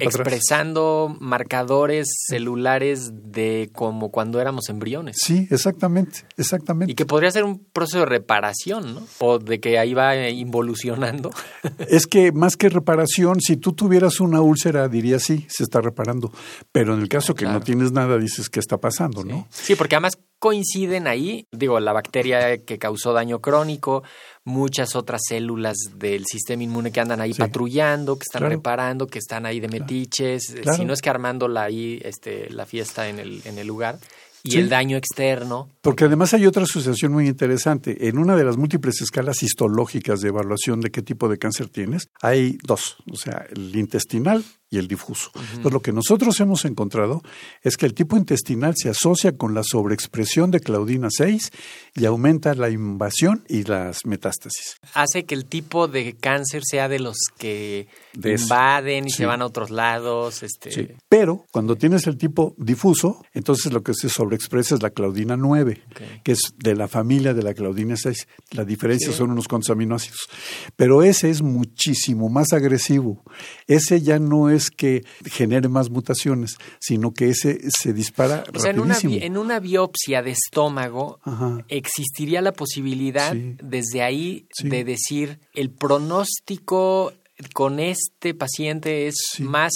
expresando 0.00 1.16
marcadores 1.20 2.06
celulares 2.28 2.99
de 3.12 3.70
como 3.74 4.10
cuando 4.10 4.40
éramos 4.40 4.68
embriones. 4.68 5.16
Sí, 5.20 5.48
exactamente, 5.50 6.24
exactamente. 6.36 6.92
Y 6.92 6.94
que 6.94 7.06
podría 7.06 7.30
ser 7.30 7.44
un 7.44 7.64
proceso 7.72 8.00
de 8.00 8.06
reparación, 8.06 8.94
¿no? 8.94 9.06
O 9.18 9.38
de 9.38 9.60
que 9.60 9.78
ahí 9.78 9.94
va 9.94 10.28
involucionando. 10.28 11.30
Es 11.88 12.06
que 12.06 12.32
más 12.32 12.56
que 12.56 12.68
reparación, 12.68 13.40
si 13.40 13.56
tú 13.56 13.72
tuvieras 13.72 14.20
una 14.20 14.40
úlcera, 14.40 14.88
dirías 14.88 15.22
sí, 15.22 15.46
se 15.48 15.62
está 15.62 15.80
reparando. 15.80 16.32
Pero 16.72 16.94
en 16.94 17.00
el 17.00 17.08
caso 17.08 17.34
que 17.34 17.44
claro. 17.44 17.58
no 17.58 17.64
tienes 17.64 17.92
nada, 17.92 18.18
dices 18.18 18.48
qué 18.48 18.60
está 18.60 18.78
pasando, 18.78 19.22
sí. 19.22 19.28
¿no? 19.28 19.46
Sí, 19.50 19.74
porque 19.74 19.96
además 19.96 20.18
coinciden 20.40 21.06
ahí, 21.06 21.46
digo, 21.52 21.78
la 21.78 21.92
bacteria 21.92 22.58
que 22.64 22.78
causó 22.78 23.12
daño 23.12 23.40
crónico, 23.40 24.02
muchas 24.42 24.96
otras 24.96 25.20
células 25.28 25.76
del 25.96 26.24
sistema 26.24 26.62
inmune 26.62 26.90
que 26.90 26.98
andan 26.98 27.20
ahí 27.20 27.34
sí. 27.34 27.38
patrullando, 27.38 28.18
que 28.18 28.24
están 28.24 28.40
claro. 28.40 28.56
reparando, 28.56 29.06
que 29.06 29.18
están 29.18 29.44
ahí 29.44 29.60
de 29.60 29.68
metiches, 29.68 30.54
claro. 30.62 30.78
si 30.78 30.84
no 30.86 30.94
es 30.94 31.02
que 31.02 31.10
armándola 31.10 31.64
ahí 31.64 32.00
este, 32.02 32.48
la 32.50 32.64
fiesta 32.64 33.08
en 33.08 33.20
el, 33.20 33.42
en 33.44 33.58
el 33.58 33.66
lugar. 33.66 33.98
Y 34.42 34.52
sí. 34.52 34.58
el 34.58 34.70
daño 34.70 34.96
externo. 34.96 35.68
Porque 35.82 36.06
además 36.06 36.32
hay 36.32 36.46
otra 36.46 36.62
asociación 36.62 37.12
muy 37.12 37.28
interesante. 37.28 38.08
En 38.08 38.16
una 38.16 38.34
de 38.36 38.44
las 38.44 38.56
múltiples 38.56 39.02
escalas 39.02 39.42
histológicas 39.42 40.22
de 40.22 40.28
evaluación 40.28 40.80
de 40.80 40.90
qué 40.90 41.02
tipo 41.02 41.28
de 41.28 41.36
cáncer 41.36 41.68
tienes, 41.68 42.08
hay 42.22 42.56
dos, 42.62 42.96
o 43.12 43.16
sea, 43.16 43.44
el 43.54 43.76
intestinal 43.76 44.42
y 44.70 44.78
el 44.78 44.86
difuso. 44.86 45.30
Uh 45.34 45.38
-huh. 45.38 45.42
Entonces, 45.50 45.72
lo 45.72 45.82
que 45.82 45.92
nosotros 45.92 46.38
hemos 46.40 46.64
encontrado 46.64 47.22
es 47.62 47.76
que 47.76 47.86
el 47.86 47.94
tipo 47.94 48.16
intestinal 48.16 48.74
se 48.76 48.88
asocia 48.88 49.36
con 49.36 49.52
la 49.52 49.62
sobreexpresión 49.64 50.52
de 50.52 50.60
claudina 50.60 51.08
6 51.10 51.50
y 51.96 52.04
aumenta 52.04 52.54
la 52.54 52.70
invasión 52.70 53.42
y 53.48 53.64
las 53.64 54.06
metástasis. 54.06 54.76
Hace 54.94 55.24
que 55.24 55.34
el 55.34 55.46
tipo 55.46 55.88
de 55.88 56.14
cáncer 56.14 56.62
sea 56.64 56.88
de 56.88 57.00
los 57.00 57.16
que 57.36 57.88
de 58.12 58.34
invaden 58.34 59.08
y 59.08 59.10
sí. 59.10 59.18
se 59.18 59.26
van 59.26 59.42
a 59.42 59.46
otros 59.46 59.70
lados. 59.70 60.44
Este... 60.44 60.70
Sí. 60.70 60.88
Pero 61.08 61.44
cuando 61.50 61.74
tienes 61.74 62.06
el 62.06 62.16
tipo 62.16 62.54
difuso, 62.56 63.24
entonces 63.34 63.72
lo 63.72 63.82
que 63.82 63.94
se 63.94 64.08
sobreexpresa 64.08 64.76
es 64.76 64.82
la 64.82 64.90
claudina 64.90 65.36
9, 65.36 65.82
okay. 65.90 66.20
que 66.22 66.32
es 66.32 66.40
de 66.56 66.76
la 66.76 66.86
familia 66.86 67.34
de 67.34 67.42
la 67.42 67.54
claudina 67.54 67.96
6. 67.96 68.28
La 68.52 68.64
diferencia 68.64 69.10
sí. 69.10 69.18
son 69.18 69.32
unos 69.32 69.48
cuantos 69.48 69.70
aminoácidos. 69.70 70.28
Pero 70.76 71.02
ese 71.02 71.28
es 71.28 71.42
muchísimo 71.42 72.28
más 72.28 72.52
agresivo. 72.52 73.24
Ese 73.66 74.00
ya 74.00 74.20
no 74.20 74.48
es 74.48 74.59
que 74.68 75.04
genere 75.24 75.68
más 75.68 75.88
mutaciones, 75.88 76.56
sino 76.80 77.14
que 77.14 77.30
ese 77.30 77.60
se 77.70 77.92
dispara 77.94 78.44
o 78.52 78.58
sea, 78.58 78.72
en 78.72 78.80
una, 78.80 78.98
en 79.02 79.38
una, 79.38 79.60
biopsia 79.60 80.22
de 80.22 80.32
estómago 80.32 81.20
Ajá. 81.22 81.64
existiría 81.68 82.42
la 82.42 82.52
posibilidad 82.52 83.32
sí. 83.32 83.56
desde 83.62 84.02
ahí 84.02 84.46
sí. 84.52 84.68
de 84.68 84.84
decir 84.84 85.38
el 85.54 85.70
pronóstico 85.70 87.12
con 87.54 87.80
este 87.80 88.34
paciente 88.34 89.06
es 89.06 89.14
sí. 89.36 89.42
más 89.44 89.72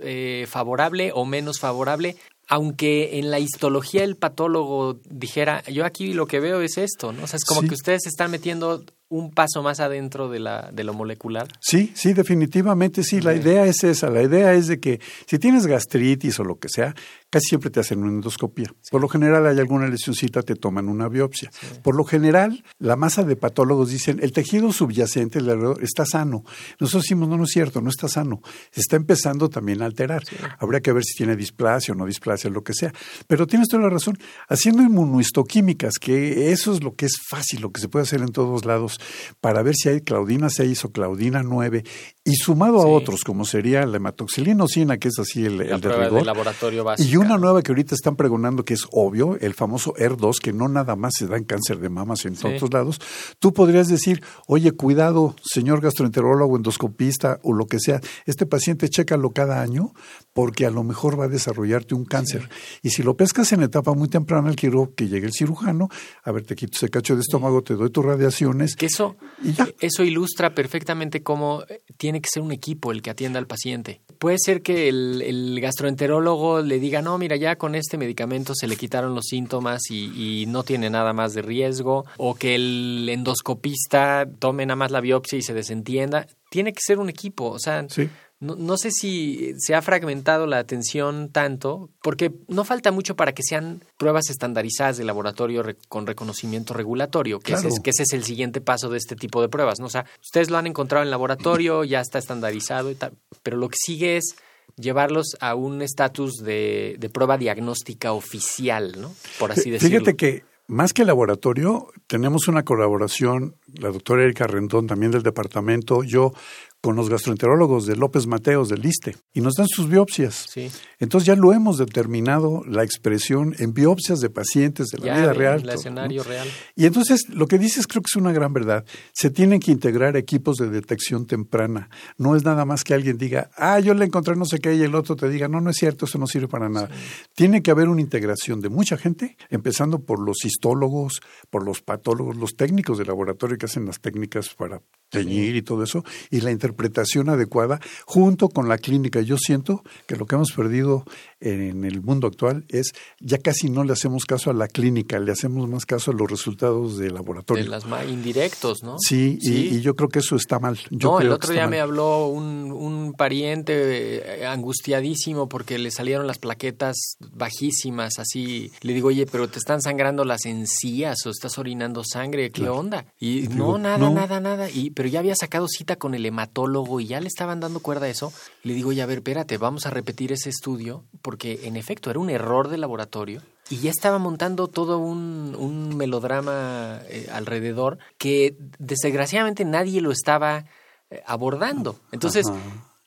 eh, 0.00 0.46
favorable 0.48 1.10
o 1.14 1.24
menos 1.24 1.58
favorable 1.58 2.16
aunque 2.50 3.20
en 3.20 3.30
la 3.30 3.38
histología 3.38 4.02
el 4.02 4.16
patólogo 4.16 4.98
dijera, 5.08 5.62
yo 5.68 5.84
aquí 5.84 6.12
lo 6.12 6.26
que 6.26 6.40
veo 6.40 6.60
es 6.62 6.78
esto, 6.78 7.12
¿no? 7.12 7.22
O 7.22 7.26
sea, 7.28 7.36
es 7.36 7.44
como 7.44 7.60
sí. 7.60 7.68
que 7.68 7.74
ustedes 7.74 8.00
se 8.02 8.08
están 8.08 8.32
metiendo 8.32 8.84
un 9.10 9.32
paso 9.32 9.62
más 9.62 9.80
adentro 9.80 10.28
de, 10.28 10.38
la, 10.38 10.70
de 10.72 10.84
lo 10.84 10.94
molecular. 10.94 11.48
Sí, 11.60 11.92
sí, 11.94 12.12
definitivamente 12.12 13.02
sí. 13.02 13.20
La 13.20 13.34
idea 13.34 13.66
es 13.66 13.82
esa. 13.82 14.08
La 14.08 14.22
idea 14.22 14.54
es 14.54 14.68
de 14.68 14.78
que 14.78 15.00
si 15.26 15.40
tienes 15.40 15.66
gastritis 15.66 16.38
o 16.38 16.44
lo 16.44 16.60
que 16.60 16.68
sea, 16.68 16.94
casi 17.28 17.48
siempre 17.48 17.70
te 17.70 17.80
hacen 17.80 17.98
una 17.98 18.12
endoscopia. 18.12 18.72
Sí. 18.80 18.90
Por 18.92 19.00
lo 19.00 19.08
general 19.08 19.46
hay 19.48 19.58
alguna 19.58 19.88
lesioncita, 19.88 20.42
te 20.42 20.54
toman 20.54 20.88
una 20.88 21.08
biopsia. 21.08 21.50
Sí. 21.52 21.80
Por 21.82 21.96
lo 21.96 22.04
general, 22.04 22.62
la 22.78 22.94
masa 22.94 23.24
de 23.24 23.34
patólogos 23.34 23.90
dicen, 23.90 24.20
el 24.22 24.30
tejido 24.30 24.72
subyacente 24.72 25.40
el 25.40 25.50
alrededor 25.50 25.82
está 25.82 26.06
sano. 26.06 26.44
Nosotros 26.78 27.02
decimos, 27.02 27.28
no, 27.28 27.36
no 27.36 27.44
es 27.44 27.50
cierto, 27.50 27.80
no 27.80 27.90
está 27.90 28.08
sano. 28.08 28.40
Se 28.70 28.80
está 28.80 28.94
empezando 28.94 29.50
también 29.50 29.82
a 29.82 29.86
alterar. 29.86 30.22
Habría 30.60 30.80
que 30.80 30.92
ver 30.92 31.02
si 31.02 31.16
tiene 31.16 31.34
displasia 31.34 31.94
o 31.94 31.96
no 31.96 32.06
displasia, 32.06 32.48
lo 32.48 32.62
que 32.62 32.74
sea. 32.74 32.92
Pero 33.26 33.48
tienes 33.48 33.66
toda 33.66 33.82
la 33.82 33.90
razón. 33.90 34.16
Haciendo 34.48 34.84
inmunohistoquímicas, 34.84 35.94
que 36.00 36.52
eso 36.52 36.72
es 36.72 36.84
lo 36.84 36.94
que 36.94 37.06
es 37.06 37.16
fácil, 37.28 37.60
lo 37.62 37.72
que 37.72 37.80
se 37.80 37.88
puede 37.88 38.04
hacer 38.04 38.20
en 38.20 38.30
todos 38.30 38.64
lados, 38.64 38.99
para 39.40 39.62
ver 39.62 39.74
si 39.74 39.88
hay 39.88 40.00
claudina 40.00 40.50
6 40.50 40.84
o 40.84 40.92
claudina 40.92 41.42
9 41.42 41.84
y 42.24 42.34
sumado 42.34 42.80
sí. 42.80 42.84
a 42.84 42.88
otros 42.88 43.24
como 43.24 43.44
sería 43.44 43.84
la 43.86 43.96
hematoxilinocina 43.96 44.98
que 44.98 45.08
es 45.08 45.18
así 45.18 45.44
el, 45.44 45.58
de 45.58 45.76
rigor 45.76 46.20
de 46.20 46.24
laboratorio 46.24 46.84
básica. 46.84 47.08
y 47.08 47.16
una 47.16 47.38
nueva 47.38 47.62
que 47.62 47.72
ahorita 47.72 47.94
están 47.94 48.16
pregonando 48.16 48.64
que 48.64 48.74
es 48.74 48.86
obvio 48.92 49.38
el 49.40 49.54
famoso 49.54 49.94
ER2 49.94 50.38
que 50.38 50.52
no 50.52 50.68
nada 50.68 50.96
más 50.96 51.14
se 51.18 51.26
da 51.26 51.36
en 51.36 51.44
cáncer 51.44 51.78
de 51.78 51.88
mamas 51.88 52.24
en 52.26 52.36
sí. 52.36 52.46
otros 52.46 52.72
lados 52.72 53.00
tú 53.38 53.52
podrías 53.52 53.88
decir 53.88 54.22
oye 54.46 54.72
cuidado 54.72 55.34
señor 55.42 55.80
gastroenterólogo 55.80 56.56
endoscopista 56.56 57.40
o 57.42 57.52
lo 57.52 57.66
que 57.66 57.78
sea 57.80 58.00
este 58.26 58.46
paciente 58.46 58.88
chécalo 58.88 59.30
cada 59.30 59.62
año 59.62 59.92
porque 60.32 60.64
a 60.66 60.70
lo 60.70 60.84
mejor 60.84 61.18
va 61.18 61.24
a 61.24 61.28
desarrollarte 61.28 61.94
un 61.94 62.04
cáncer. 62.04 62.48
Y 62.82 62.90
si 62.90 63.02
lo 63.02 63.16
pescas 63.16 63.52
en 63.52 63.62
etapa 63.62 63.92
muy 63.94 64.08
temprana, 64.08 64.52
quiero 64.54 64.94
que 64.94 65.08
llegue 65.08 65.26
el 65.26 65.32
cirujano, 65.32 65.88
a 66.22 66.32
ver, 66.32 66.44
te 66.44 66.54
quito 66.54 66.76
ese 66.76 66.88
cacho 66.88 67.14
de 67.16 67.20
estómago, 67.22 67.62
te 67.62 67.74
doy 67.74 67.90
tus 67.90 68.04
radiaciones. 68.04 68.76
Que 68.76 68.86
eso, 68.86 69.16
Y 69.42 69.52
ya. 69.52 69.68
eso 69.80 70.04
ilustra 70.04 70.54
perfectamente 70.54 71.22
cómo 71.22 71.64
eh, 71.68 71.82
tiene 71.96 72.20
que 72.20 72.28
ser 72.32 72.42
un 72.42 72.52
equipo 72.52 72.92
el 72.92 73.02
que 73.02 73.10
atienda 73.10 73.38
al 73.38 73.46
paciente. 73.46 74.00
Puede 74.18 74.36
ser 74.38 74.62
que 74.62 74.88
el, 74.88 75.22
el 75.22 75.60
gastroenterólogo 75.60 76.60
le 76.62 76.78
diga, 76.78 77.02
no, 77.02 77.18
mira, 77.18 77.36
ya 77.36 77.56
con 77.56 77.74
este 77.74 77.98
medicamento 77.98 78.54
se 78.54 78.66
le 78.68 78.76
quitaron 78.76 79.14
los 79.14 79.24
síntomas 79.26 79.80
y, 79.90 80.42
y 80.42 80.46
no 80.46 80.62
tiene 80.62 80.90
nada 80.90 81.12
más 81.12 81.34
de 81.34 81.42
riesgo, 81.42 82.04
o 82.18 82.34
que 82.34 82.54
el 82.54 83.08
endoscopista 83.10 84.28
tome 84.38 84.64
nada 84.66 84.76
más 84.76 84.90
la 84.90 85.00
biopsia 85.00 85.38
y 85.38 85.42
se 85.42 85.54
desentienda. 85.54 86.26
Tiene 86.50 86.72
que 86.72 86.80
ser 86.80 86.98
un 86.98 87.08
equipo, 87.08 87.46
o 87.50 87.58
sea, 87.58 87.86
Sí. 87.88 88.08
No, 88.40 88.56
no 88.56 88.76
sé 88.78 88.90
si 88.90 89.52
se 89.58 89.74
ha 89.74 89.82
fragmentado 89.82 90.46
la 90.46 90.58
atención 90.58 91.28
tanto, 91.30 91.90
porque 92.02 92.32
no 92.48 92.64
falta 92.64 92.90
mucho 92.90 93.14
para 93.14 93.32
que 93.32 93.42
sean 93.42 93.82
pruebas 93.98 94.30
estandarizadas 94.30 94.96
de 94.96 95.04
laboratorio 95.04 95.62
re- 95.62 95.76
con 95.88 96.06
reconocimiento 96.06 96.72
regulatorio, 96.74 97.38
que, 97.38 97.52
ese 97.52 97.68
es, 97.68 97.80
que 97.80 97.90
ese 97.90 98.04
es 98.04 98.12
el 98.12 98.24
siguiente 98.24 98.60
paso 98.60 98.88
de 98.88 98.98
este 98.98 99.14
tipo 99.14 99.42
de 99.42 99.48
pruebas. 99.48 99.78
¿no? 99.78 99.86
O 99.86 99.90
sea, 99.90 100.06
ustedes 100.22 100.50
lo 100.50 100.56
han 100.56 100.66
encontrado 100.66 101.04
en 101.04 101.10
laboratorio, 101.10 101.84
ya 101.84 102.00
está 102.00 102.18
estandarizado 102.18 102.90
y 102.90 102.94
tal, 102.94 103.12
pero 103.42 103.56
lo 103.58 103.68
que 103.68 103.76
sigue 103.78 104.16
es 104.16 104.36
llevarlos 104.76 105.36
a 105.40 105.54
un 105.54 105.82
estatus 105.82 106.36
de, 106.36 106.96
de 106.98 107.10
prueba 107.10 107.36
diagnóstica 107.36 108.12
oficial, 108.12 108.94
¿no? 108.98 109.12
Por 109.38 109.52
así 109.52 109.68
decirlo. 109.70 109.98
Fíjate 109.98 110.16
que 110.16 110.44
más 110.68 110.92
que 110.92 111.04
laboratorio, 111.04 111.88
tenemos 112.06 112.46
una 112.46 112.62
colaboración, 112.62 113.56
la 113.74 113.90
doctora 113.90 114.22
Erika 114.22 114.46
Rendón, 114.46 114.86
también 114.86 115.10
del 115.10 115.24
departamento, 115.24 116.04
yo, 116.04 116.32
con 116.80 116.96
los 116.96 117.10
gastroenterólogos 117.10 117.86
de 117.86 117.96
López 117.96 118.26
Mateos 118.26 118.68
del 118.68 118.84
ISTE, 118.84 119.16
y 119.34 119.40
nos 119.40 119.54
dan 119.54 119.68
sus 119.68 119.88
biopsias. 119.88 120.46
Sí. 120.48 120.70
Entonces 120.98 121.26
ya 121.26 121.36
lo 121.36 121.52
hemos 121.52 121.76
determinado 121.78 122.62
la 122.66 122.84
expresión 122.84 123.54
en 123.58 123.74
biopsias 123.74 124.20
de 124.20 124.30
pacientes 124.30 124.86
de 124.88 124.98
la 124.98 125.06
Ya 125.06 125.16
vida 125.20 125.32
real. 125.32 125.60
el 125.62 125.68
escenario 125.68 126.22
real. 126.22 126.48
Y 126.74 126.86
entonces 126.86 127.28
lo 127.28 127.46
que 127.46 127.58
dices 127.58 127.86
creo 127.86 128.02
que 128.02 128.08
es 128.10 128.16
una 128.16 128.32
gran 128.32 128.52
verdad. 128.52 128.84
Se 129.12 129.30
tienen 129.30 129.60
que 129.60 129.72
integrar 129.72 130.16
equipos 130.16 130.56
de 130.56 130.70
detección 130.70 131.26
temprana. 131.26 131.90
No 132.16 132.34
es 132.36 132.44
nada 132.44 132.64
más 132.64 132.84
que 132.84 132.94
alguien 132.94 133.18
diga, 133.18 133.50
ah, 133.56 133.78
yo 133.80 133.94
le 133.94 134.04
encontré 134.06 134.36
no 134.36 134.44
sé 134.44 134.58
qué 134.58 134.74
y 134.74 134.82
el 134.82 134.94
otro 134.94 135.16
te 135.16 135.28
diga, 135.28 135.48
no, 135.48 135.60
no 135.60 135.70
es 135.70 135.76
cierto, 135.76 136.06
eso 136.06 136.18
no 136.18 136.26
sirve 136.26 136.48
para 136.48 136.68
nada. 136.68 136.88
Tiene 137.34 137.62
que 137.62 137.70
haber 137.70 137.88
una 137.88 138.00
integración 138.00 138.60
de 138.60 138.68
mucha 138.70 138.96
gente, 138.96 139.36
empezando 139.50 140.00
por 140.00 140.20
los 140.20 140.44
histólogos, 140.44 141.20
por 141.50 141.64
los 141.64 141.82
patólogos, 141.82 142.36
los 142.36 142.56
técnicos 142.56 142.98
de 142.98 143.04
laboratorio 143.04 143.58
que 143.58 143.66
hacen 143.66 143.84
las 143.86 144.00
técnicas 144.00 144.54
para 144.54 144.80
teñir 145.10 145.56
y 145.56 145.62
todo 145.62 145.82
eso, 145.82 146.04
y 146.30 146.40
la 146.40 146.50
interpretación 146.70 147.28
adecuada 147.28 147.80
junto 148.06 148.48
con 148.48 148.68
la 148.68 148.78
clínica. 148.78 149.20
Yo 149.20 149.36
siento 149.38 149.82
que 150.06 150.16
lo 150.16 150.26
que 150.26 150.36
hemos 150.36 150.52
perdido 150.52 151.04
en 151.40 151.84
el 151.84 152.02
mundo 152.02 152.26
actual 152.28 152.64
es 152.68 152.92
ya 153.18 153.38
casi 153.38 153.70
no 153.70 153.82
le 153.82 153.92
hacemos 153.94 154.24
caso 154.24 154.50
a 154.50 154.54
la 154.54 154.68
clínica, 154.68 155.18
le 155.18 155.32
hacemos 155.32 155.68
más 155.68 155.86
caso 155.86 156.10
a 156.10 156.14
los 156.14 156.30
resultados 156.30 156.96
de 156.98 157.10
laboratorio. 157.10 157.64
De 157.64 157.70
las 157.70 157.86
ma- 157.86 158.04
indirectos, 158.04 158.82
¿no? 158.82 158.96
Sí, 159.00 159.38
y- 159.40 159.50
Sí. 159.50 159.68
Y, 159.72 159.80
yo 159.80 159.96
creo 159.96 160.08
que 160.08 160.20
eso 160.20 160.36
está 160.36 160.58
mal. 160.58 160.78
Yo 160.90 161.10
no, 161.12 161.18
el 161.18 161.24
creo 161.26 161.34
otro 161.34 161.52
día 161.52 161.62
mal. 161.62 161.70
me 161.70 161.80
habló 161.80 162.26
un, 162.28 162.70
un 162.72 163.12
pariente 163.14 164.42
eh, 164.42 164.46
angustiadísimo 164.46 165.48
porque 165.48 165.78
le 165.78 165.90
salieron 165.90 166.26
las 166.26 166.38
plaquetas 166.38 167.16
bajísimas, 167.32 168.18
así. 168.18 168.70
Le 168.82 168.92
digo, 168.94 169.08
oye, 169.08 169.26
pero 169.26 169.48
te 169.48 169.58
están 169.58 169.80
sangrando 169.82 170.24
las 170.24 170.44
encías 170.46 171.26
o 171.26 171.30
estás 171.30 171.58
orinando 171.58 172.02
sangre, 172.04 172.50
¿qué 172.50 172.68
onda? 172.68 173.06
Y 173.18 173.48
digo, 173.48 173.72
no, 173.72 173.78
nada, 173.78 173.98
no. 173.98 174.10
nada, 174.14 174.40
nada. 174.40 174.70
Y, 174.70 174.90
pero 174.90 175.08
ya 175.08 175.18
había 175.20 175.34
sacado 175.34 175.66
cita 175.68 175.96
con 175.96 176.14
el 176.14 176.24
hematólogo 176.26 176.59
y 177.00 177.06
ya 177.06 177.20
le 177.20 177.28
estaban 177.28 177.60
dando 177.60 177.80
cuerda 177.80 178.06
a 178.06 178.08
eso. 178.08 178.32
Le 178.62 178.74
digo, 178.74 178.90
oye, 178.90 179.02
a 179.02 179.06
ver, 179.06 179.18
espérate, 179.18 179.58
vamos 179.58 179.86
a 179.86 179.90
repetir 179.90 180.32
ese 180.32 180.50
estudio 180.50 181.04
porque 181.22 181.60
en 181.64 181.76
efecto 181.76 182.10
era 182.10 182.18
un 182.18 182.30
error 182.30 182.68
de 182.68 182.78
laboratorio. 182.78 183.42
Y 183.68 183.78
ya 183.78 183.90
estaba 183.90 184.18
montando 184.18 184.66
todo 184.66 184.98
un, 184.98 185.54
un 185.58 185.96
melodrama 185.96 187.00
eh, 187.08 187.28
alrededor 187.32 187.98
que 188.18 188.56
desgraciadamente 188.78 189.64
nadie 189.64 190.00
lo 190.00 190.10
estaba 190.10 190.64
eh, 191.10 191.22
abordando. 191.26 191.96
Entonces. 192.12 192.46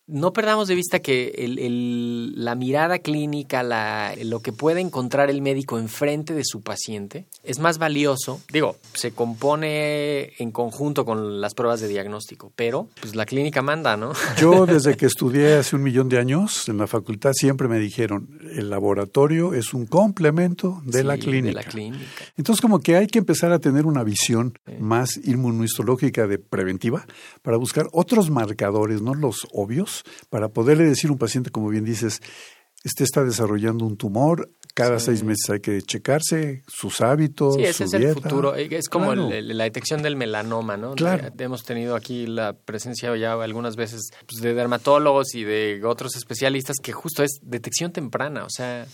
No 0.05 0.33
perdamos 0.33 0.67
de 0.67 0.75
vista 0.75 0.99
que 0.99 1.33
el- 1.37 1.59
el- 1.59 2.33
la 2.43 2.55
mirada 2.55 2.99
clínica, 2.99 3.63
la, 3.63 4.13
lo 4.23 4.41
que 4.41 4.51
puede 4.51 4.81
encontrar 4.81 5.29
el 5.29 5.41
médico 5.41 5.79
enfrente 5.79 6.33
de 6.33 6.43
su 6.43 6.61
paciente, 6.61 7.25
es 7.43 7.59
más 7.59 7.77
valioso. 7.77 8.41
Digo, 8.51 8.75
se 8.93 9.11
compone 9.11 10.33
en 10.39 10.51
conjunto 10.51 11.05
con 11.05 11.39
las 11.39 11.53
pruebas 11.53 11.79
de 11.79 11.87
diagnóstico, 11.87 12.51
pero 12.55 12.87
pues 12.99 13.15
la 13.15 13.25
clínica 13.25 13.61
manda, 13.61 13.95
¿no? 13.95 14.11
Yo 14.39 14.65
desde 14.65 14.97
que 14.97 15.05
estudié 15.05 15.55
hace 15.55 15.75
un 15.75 15.83
millón 15.83 16.09
de 16.09 16.19
años 16.19 16.67
en 16.67 16.77
la 16.77 16.87
facultad 16.87 17.31
siempre 17.33 17.67
me 17.67 17.79
dijeron, 17.79 18.27
el 18.55 18.69
laboratorio 18.69 19.53
es 19.53 19.73
un 19.73 19.85
complemento 19.85 20.81
de 20.85 20.99
Sí, 20.99 21.03
la 21.05 21.17
clínica. 21.17 21.47
De 21.47 21.53
la 21.53 21.63
clínica. 21.63 22.03
Entonces 22.37 22.61
como 22.61 22.79
que 22.79 22.97
hay 22.97 23.07
que 23.07 23.19
empezar 23.19 23.51
a 23.53 23.59
tener 23.59 23.85
una 23.85 24.03
visión 24.03 24.57
más 24.79 25.17
inmunohistológica 25.23 26.27
de 26.27 26.39
preventiva 26.39 27.05
para 27.41 27.57
buscar 27.57 27.87
otros 27.93 28.29
marcadores, 28.29 29.01
no 29.01 29.13
los 29.13 29.47
obvios, 29.53 29.92
para 30.29 30.49
poderle 30.49 30.85
decir 30.85 31.09
a 31.09 31.13
un 31.13 31.19
paciente, 31.19 31.51
como 31.51 31.69
bien 31.69 31.85
dices, 31.85 32.21
este 32.83 33.03
está 33.03 33.23
desarrollando 33.23 33.85
un 33.85 33.95
tumor, 33.95 34.49
cada 34.73 34.99
Sí. 34.99 35.05
seis 35.07 35.23
meses 35.23 35.49
hay 35.49 35.59
que 35.59 35.81
checarse 35.83 36.63
sus 36.67 36.99
hábitos, 37.01 37.55
Sí, 37.55 37.63
ese 37.63 37.87
su 37.87 37.95
es 37.97 38.03
el 38.03 38.13
futuro. 38.13 38.55
Eh, 38.55 38.67
Es 38.71 38.89
como 38.89 39.05
Claro. 39.13 39.27
el- 39.29 39.51
el- 39.51 39.57
la 39.57 39.63
detección 39.65 40.01
del 40.01 40.15
melanoma, 40.15 40.75
¿no? 40.77 40.95
Claro. 40.95 41.29
Hemos 41.37 41.63
tenido 41.63 41.95
aquí 41.95 42.25
la 42.25 42.53
presencia 42.53 43.15
ya 43.15 43.33
algunas 43.33 43.75
veces 43.75 44.01
pues, 44.27 44.41
de 44.41 44.53
dermatólogos 44.53 45.33
y 45.35 45.43
de 45.43 45.81
otros 45.85 46.15
especialistas 46.15 46.77
que 46.81 46.91
justo 46.91 47.23
es 47.23 47.39
detección 47.43 47.91
temprana. 47.93 48.43
O 48.45 48.49
sea, 48.49 48.85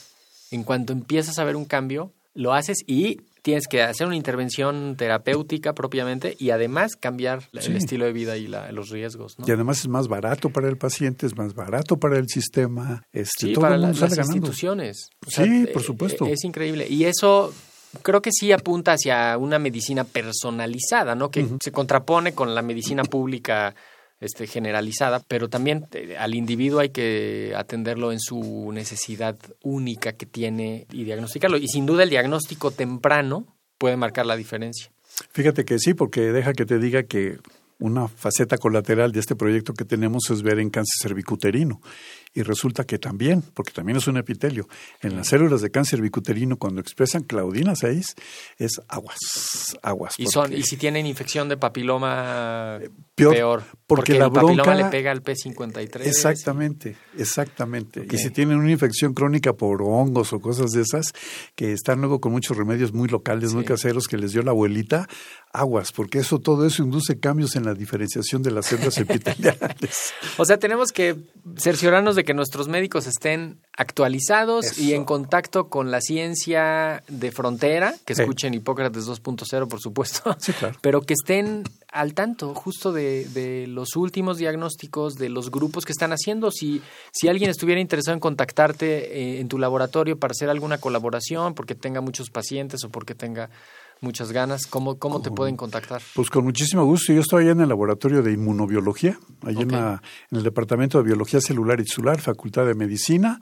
en 0.51 0.63
cuanto 0.63 0.93
empiezas 0.93 1.39
a 1.39 1.43
ver 1.45 1.55
un 1.55 1.65
cambio, 1.65 2.11
lo 2.35 2.53
haces 2.53 2.77
y 2.85 3.21
tienes 3.41 3.67
que 3.67 3.81
hacer 3.81 4.05
una 4.07 4.15
intervención 4.15 4.95
terapéutica 4.97 5.73
propiamente 5.73 6.35
y 6.39 6.49
además 6.51 6.95
cambiar 6.95 7.43
la- 7.51 7.61
Sí. 7.61 7.71
el 7.71 7.77
estilo 7.77 8.05
de 8.05 8.13
vida 8.13 8.37
y 8.37 8.47
la- 8.47 8.71
los 8.71 8.89
riesgos, 8.89 9.37
¿no? 9.39 9.45
Y 9.47 9.51
además 9.51 9.79
es 9.79 9.87
más 9.87 10.07
barato 10.07 10.49
para 10.49 10.67
el 10.67 10.77
paciente, 10.77 11.25
es 11.25 11.35
más 11.37 11.53
barato 11.55 11.97
para 11.97 12.17
el 12.17 12.27
sistema. 12.27 13.03
Este, 13.11 13.47
Sí, 13.47 13.53
todo 13.53 13.61
para 13.63 13.75
el 13.75 13.81
la- 13.81 13.87
mundo 13.87 14.01
las 14.01 14.09
sale 14.09 14.21
ganando. 14.21 14.35
instituciones. 14.37 15.09
O 15.25 15.31
Sí, 15.31 15.65
por 15.73 15.81
eh, 15.81 15.85
supuesto. 15.85 16.25
eh, 16.25 16.33
Es 16.33 16.43
increíble. 16.43 16.87
Y 16.89 17.05
eso 17.05 17.53
creo 18.03 18.21
que 18.21 18.31
sí 18.31 18.51
apunta 18.51 18.93
hacia 18.93 19.37
una 19.37 19.57
medicina 19.59 20.03
personalizada, 20.03 21.15
¿no? 21.15 21.29
Que 21.31 21.47
se 21.61 21.71
contrapone 21.71 22.33
con 22.33 22.53
la 22.55 22.61
medicina 22.61 23.03
pública 23.03 23.73
este, 24.19 24.47
generalizada, 24.47 25.21
pero 25.27 25.49
también 25.49 25.85
eh, 25.93 26.15
al 26.17 26.35
individuo 26.35 26.79
hay 26.79 26.89
que 26.89 27.53
atenderlo 27.55 28.11
en 28.11 28.19
su 28.19 28.71
necesidad 28.73 29.37
única 29.63 30.13
que 30.13 30.25
tiene 30.25 30.87
y 30.91 31.03
diagnosticarlo. 31.03 31.57
Y 31.57 31.67
sin 31.67 31.85
duda 31.85 32.03
el 32.03 32.09
diagnóstico 32.09 32.71
temprano 32.71 33.45
puede 33.77 33.97
marcar 33.97 34.25
la 34.25 34.35
diferencia. 34.35 34.91
Fíjate 35.31 35.65
que 35.65 35.79
sí, 35.79 35.93
porque 35.93 36.31
deja 36.31 36.53
que 36.53 36.65
te 36.65 36.79
diga 36.79 37.03
que 37.03 37.37
una 37.79 38.07
faceta 38.07 38.57
colateral 38.57 39.11
de 39.11 39.21
este 39.21 39.35
proyecto 39.35 39.73
que 39.73 39.85
tenemos 39.85 40.29
es 40.29 40.41
ver 40.41 40.59
en 40.59 40.69
cáncer 40.69 41.09
cervicuterino. 41.09 41.81
Y 42.33 42.43
resulta 42.43 42.83
que 42.85 42.99
también, 42.99 43.43
porque 43.53 43.71
también 43.71 43.97
es 43.97 44.07
un 44.07 44.17
epitelio, 44.17 44.67
en 45.01 45.15
las 45.15 45.27
células 45.27 45.61
de 45.61 45.71
cáncer 45.71 45.89
cervicuterino 45.89 46.57
cuando 46.57 46.79
expresan 46.81 47.23
claudina 47.23 47.75
6 47.75 48.15
es 48.57 48.79
aguas, 48.87 49.17
aguas. 49.81 50.13
Y 50.17 50.27
son 50.27 50.53
y 50.53 50.63
si 50.63 50.77
tienen 50.77 51.05
infección 51.05 51.49
de 51.49 51.57
papiloma 51.57 52.79
Peor, 53.15 53.33
peor, 53.33 53.63
porque 53.87 54.13
porque, 54.13 54.19
la 54.19 54.25
el 54.25 54.31
papiloma 54.31 54.63
bronca- 54.63 54.75
le 54.75 54.85
pega 54.85 55.11
al 55.11 55.23
P53. 55.23 56.05
Exactamente, 56.05 56.95
exactamente. 57.17 58.07
Y 58.09 58.17
si 58.17 58.29
tienen 58.29 58.57
una 58.57 58.71
infección 58.71 59.13
crónica 59.13 59.53
por 59.53 59.81
hongos 59.81 60.31
o 60.31 60.39
cosas 60.39 60.71
de 60.71 60.81
esas, 60.81 61.13
que 61.55 61.73
están 61.73 61.99
luego 61.99 62.21
con 62.21 62.31
muchos 62.31 62.55
remedios 62.55 62.93
muy 62.93 63.09
locales, 63.09 63.53
muy 63.53 63.65
caseros 63.65 64.07
que 64.07 64.17
les 64.17 64.31
dio 64.31 64.41
la 64.41 64.51
abuelita, 64.51 65.07
aguas, 65.51 65.91
porque 65.91 66.19
eso, 66.19 66.39
todo 66.39 66.65
eso 66.65 66.83
induce 66.83 67.19
cambios 67.19 67.55
en 67.55 67.65
la 67.65 67.73
diferenciación 67.73 68.41
de 68.43 68.51
las 68.51 68.67
células 68.67 68.97
epiteliales. 68.99 70.13
O 70.37 70.45
sea, 70.45 70.57
tenemos 70.57 70.91
que 70.91 71.17
cerciorarnos 71.57 72.15
de 72.19 72.23
que 72.25 72.33
nuestros 72.33 72.67
médicos 72.67 73.07
estén 73.07 73.59
actualizados 73.75 74.77
y 74.77 74.93
en 74.93 75.05
contacto 75.05 75.69
con 75.69 75.89
la 75.91 76.01
ciencia 76.01 77.03
de 77.07 77.31
frontera, 77.31 77.93
que 78.05 78.15
Sí. 78.15 78.21
escuchen 78.21 78.53
Hipócrates 78.53 79.05
2.0, 79.07 79.67
por 79.67 79.79
supuesto, 79.79 80.35
Sí, 80.39 80.53
claro. 80.53 80.77
pero 80.81 81.01
que 81.01 81.13
estén 81.13 81.63
al 81.91 82.13
tanto 82.13 82.53
justo 82.53 82.91
de, 82.91 83.25
de 83.29 83.65
los 83.67 83.95
últimos 83.95 84.37
diagnósticos, 84.37 85.15
de 85.15 85.29
los 85.29 85.49
grupos 85.49 85.85
que 85.85 85.91
están 85.91 86.11
haciendo. 86.11 86.51
Si, 86.51 86.81
si 87.11 87.27
alguien 87.27 87.49
estuviera 87.49 87.81
interesado 87.81 88.13
en 88.13 88.19
contactarte 88.19 89.17
eh, 89.37 89.39
en 89.39 89.47
tu 89.47 89.57
laboratorio 89.57 90.17
para 90.19 90.31
hacer 90.31 90.49
alguna 90.49 90.77
colaboración, 90.77 91.55
porque 91.55 91.73
tenga 91.75 92.01
muchos 92.01 92.29
pacientes 92.29 92.83
o 92.83 92.89
porque 92.89 93.15
tenga 93.15 93.49
muchas 94.01 94.31
ganas, 94.31 94.65
¿cómo, 94.67 94.97
cómo 94.99 95.21
te 95.21 95.31
pueden 95.31 95.55
contactar? 95.57 96.01
Pues 96.15 96.29
con 96.29 96.43
muchísimo 96.43 96.83
gusto. 96.85 97.13
Yo 97.13 97.21
estoy 97.21 97.43
allá 97.43 97.51
en 97.53 97.61
el 97.61 97.69
laboratorio 97.69 98.21
de 98.23 98.31
inmunobiología, 98.33 99.17
allá 99.43 99.61
en, 99.61 99.71
la- 99.71 100.01
en 100.31 100.37
el 100.37 100.43
departamento 100.43 100.97
de 100.97 101.03
biología 101.05 101.39
celular 101.41 101.79
y 101.79 101.83
tisular, 101.83 102.19
Facultad 102.21 102.65
de 102.65 102.75
Medicina. 102.75 103.39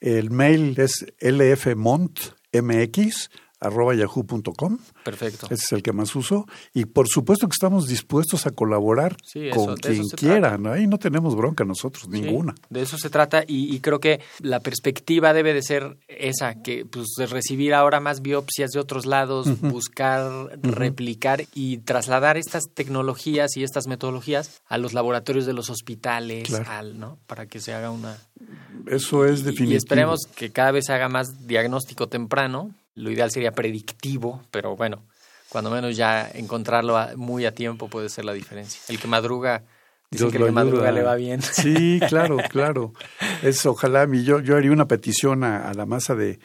El 0.00 0.30
mail 0.30 0.74
es 0.78 1.06
lfmontmx 1.20 3.30
arroba 3.60 3.94
yahoo.com. 3.94 4.78
Perfecto. 5.04 5.46
Ese 5.46 5.54
es 5.54 5.72
el 5.72 5.82
que 5.82 5.92
más 5.92 6.14
uso. 6.16 6.46
Y 6.74 6.84
por 6.84 7.08
supuesto 7.08 7.46
que 7.48 7.54
estamos 7.54 7.88
dispuestos 7.88 8.46
a 8.46 8.50
colaborar 8.50 9.16
Sí, 9.24 9.48
eso- 9.48 9.56
con 9.66 9.76
quien 9.76 10.02
quiera. 10.10 10.58
¿no? 10.58 10.72
Ahí 10.72 10.86
no 10.86 10.98
tenemos 10.98 11.34
bronca 11.36 11.64
nosotros, 11.64 12.04
Sí, 12.10 12.20
ninguna. 12.20 12.54
de 12.70 12.82
eso 12.82 12.98
se 12.98 13.10
trata 13.10 13.42
y, 13.46 13.74
y 13.74 13.80
creo 13.80 14.00
que 14.00 14.20
la 14.40 14.60
perspectiva 14.60 15.32
debe 15.32 15.54
de 15.54 15.62
ser 15.62 15.98
esa, 16.08 16.62
que 16.62 16.84
pues 16.84 17.06
de 17.16 17.26
recibir 17.26 17.74
ahora 17.74 18.00
más 18.00 18.22
biopsias 18.22 18.70
de 18.70 18.80
otros 18.80 19.06
lados, 19.06 19.60
buscar, 19.60 20.58
replicar 20.62 21.44
y 21.54 21.78
trasladar 21.78 22.36
estas 22.36 22.64
tecnologías 22.72 23.56
y 23.56 23.62
estas 23.64 23.86
metodologías 23.86 24.60
a 24.68 24.78
los 24.78 24.92
laboratorios 24.94 25.46
de 25.46 25.52
los 25.52 25.70
hospitales, 25.70 26.48
Claro. 26.48 26.70
al, 26.70 26.98
¿no? 26.98 27.18
Para 27.26 27.46
que 27.46 27.60
se 27.60 27.72
haga 27.74 27.90
una... 27.90 28.16
Eso 28.86 29.24
es 29.26 29.40
Y- 29.40 29.42
definitivo. 29.44 29.72
Y 29.72 29.76
esperemos 29.76 30.20
que 30.36 30.50
cada 30.50 30.70
vez 30.70 30.86
se 30.86 30.92
haga 30.92 31.08
más 31.08 31.46
diagnóstico 31.46 32.08
temprano. 32.08 32.70
Lo 32.98 33.10
ideal 33.10 33.30
sería 33.30 33.52
predictivo, 33.52 34.42
pero 34.50 34.76
bueno, 34.76 35.04
cuando 35.48 35.70
menos 35.70 35.96
ya 35.96 36.28
encontrarlo 36.34 36.96
a- 36.98 37.16
muy 37.16 37.46
a 37.46 37.54
tiempo 37.54 37.88
puede 37.88 38.08
ser 38.08 38.24
la 38.24 38.32
diferencia. 38.34 38.80
El 38.88 38.98
que 38.98 39.08
madruga, 39.08 39.62
dicen 40.10 40.26
Dios 40.28 40.32
que 40.32 40.38
el 40.38 40.44
que 40.46 40.52
madruga 40.52 40.92
le 40.92 41.02
va 41.02 41.14
bien. 41.14 41.40
Sí, 41.42 42.00
claro, 42.08 42.36
claro. 42.50 42.92
Es 43.42 43.64
ojalá 43.66 44.06
mi- 44.06 44.24
yo 44.24 44.40
yo 44.40 44.56
haría 44.56 44.72
una 44.72 44.86
petición 44.88 45.44
a, 45.44 45.68
a 45.68 45.74
la 45.74 45.86
masa 45.86 46.14
de 46.14 46.38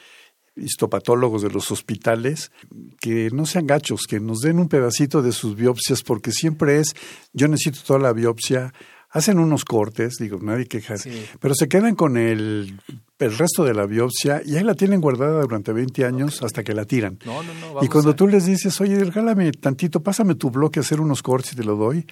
histopatólogos 0.55 1.41
de 1.41 1.49
los 1.49 1.71
hospitales 1.71 2.51
que 2.99 3.29
no 3.33 3.45
sean 3.45 3.65
gachos, 3.67 4.05
que 4.07 4.19
nos 4.19 4.39
den 4.41 4.59
un 4.59 4.69
pedacito 4.69 5.21
de 5.21 5.31
sus 5.31 5.55
biopsias 5.55 6.03
porque 6.03 6.31
siempre 6.31 6.79
es 6.79 6.93
yo 7.33 7.47
necesito 7.47 7.79
toda 7.85 7.99
la 7.99 8.13
biopsia. 8.13 8.73
Hacen 9.09 9.37
unos 9.37 9.63
cortes, 9.63 10.15
digo, 10.19 10.39
nadie 10.41 10.65
queja, 10.65 10.97
Sí. 10.97 11.25
pero 11.39 11.53
se 11.53 11.67
quedan 11.67 11.95
con 11.95 12.17
el, 12.17 12.79
el 13.25 13.37
resto 13.37 13.63
de 13.63 13.73
la 13.73 13.85
biopsia 13.85 14.41
y 14.45 14.55
ahí 14.55 14.63
la 14.63 14.75
tienen 14.75 15.01
guardada 15.01 15.41
durante 15.41 15.73
20 15.73 16.05
años 16.05 16.41
hasta 16.43 16.63
que 16.63 16.73
la 16.73 16.85
tiran. 16.85 17.19
No, 17.25 17.43
no, 17.43 17.53
no. 17.53 17.67
Y 17.67 17.73
vamos 17.73 17.89
cuando 17.89 18.11
a- 18.11 18.15
tú 18.15 18.27
les 18.27 18.45
dices, 18.45 18.79
oye, 18.81 18.97
regálame 19.03 19.51
tantito, 19.51 20.01
pásame 20.01 20.35
tu 20.35 20.49
bloque 20.51 20.79
a 20.79 20.81
hacer 20.81 20.99
unos 21.01 21.21
cortes 21.23 21.53
y 21.53 21.55
te 21.55 21.63
lo 21.63 21.75
doy, 21.75 22.05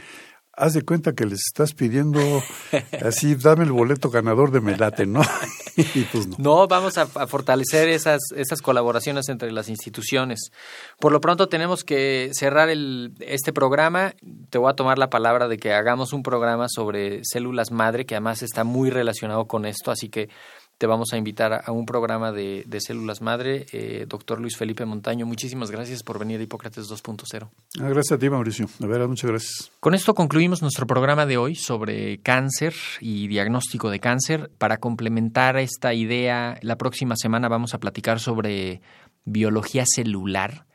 haz 0.54 0.74
de 0.74 0.82
cuenta 0.84 1.14
que 1.14 1.26
les 1.26 1.40
estás 1.48 1.74
pidiendo 1.74 2.20
así, 3.06 3.36
dame 3.36 3.64
el 3.64 3.72
boleto 3.72 4.10
ganador 4.10 4.52
de 4.52 4.62
Melate, 4.62 5.06
¿no? 5.06 5.22
y 5.78 6.02
pues 6.12 6.28
no. 6.28 6.36
No, 6.38 6.68
vamos 6.68 6.98
a, 6.98 7.04
a 7.04 7.26
fortalecer 7.28 7.88
esas, 7.88 8.20
esas 8.36 8.62
colaboraciones 8.62 9.30
entre 9.30 9.52
las 9.54 9.70
instituciones. 9.70 10.52
Por 11.00 11.14
lo 11.14 11.22
pronto 11.22 11.48
tenemos 11.48 11.86
que 11.86 12.30
cerrar 12.34 12.70
el, 12.70 13.14
este 13.22 13.54
programa. 13.54 14.14
Te 14.50 14.58
voy 14.58 14.70
a 14.70 14.76
tomar 14.76 14.98
la 15.00 15.10
palabra 15.10 15.48
de 15.48 15.58
que 15.58 15.74
hagamos 15.74 16.12
un 16.12 16.22
programa 16.24 16.68
sobre 16.70 17.22
células 17.24 17.72
madre, 17.72 18.06
que 18.06 18.16
además 18.16 18.44
está 18.44 18.66
muy 18.66 18.90
relacionado 18.90 19.46
con 19.48 19.66
esto, 19.66 19.90
así 19.92 20.10
que 20.10 20.30
te 20.82 20.88
vamos 20.88 21.14
a 21.14 21.18
invitar 21.18 21.54
a, 21.54 21.58
a 21.58 21.72
un 21.72 21.86
programa 21.86 22.32
de, 22.32 22.64
de 22.66 22.82
células 22.82 23.22
madre. 23.22 23.68
Eh, 23.72 24.08
doctor 24.10 24.42
Luis 24.42 24.58
Felipe 24.58 24.84
Montaño, 24.84 25.28
muchísimas 25.28 25.70
gracias 25.70 26.02
por 26.02 26.18
venir 26.18 26.40
a 26.40 26.44
Hipócrates 26.44 26.90
2.0. 26.90 27.50
Ah, 27.80 27.88
gracias 27.88 28.14
a 28.14 28.18
ti, 28.18 28.32
Mauricio. 28.32 28.68
De 28.80 28.88
verdad, 28.88 29.08
muchas 29.08 29.30
gracias. 29.30 29.72
Con 29.80 29.94
esto 29.94 30.16
concluimos 30.16 30.64
nuestro 30.64 30.88
programa 30.88 31.28
de 31.28 31.38
hoy 31.38 31.54
sobre 31.54 32.18
cáncer 32.22 32.74
y 33.00 33.28
diagnóstico 33.28 33.92
de 33.92 34.00
cáncer. 34.00 34.50
Para 34.58 34.78
complementar 34.78 35.56
esta 35.58 35.94
idea, 35.94 36.58
la 36.64 36.78
próxima 36.78 37.16
semana 37.16 37.48
vamos 37.48 37.76
a 37.76 37.80
platicar 37.80 38.20
sobre 38.20 38.82
biología 39.24 39.84
celular, 39.86 40.66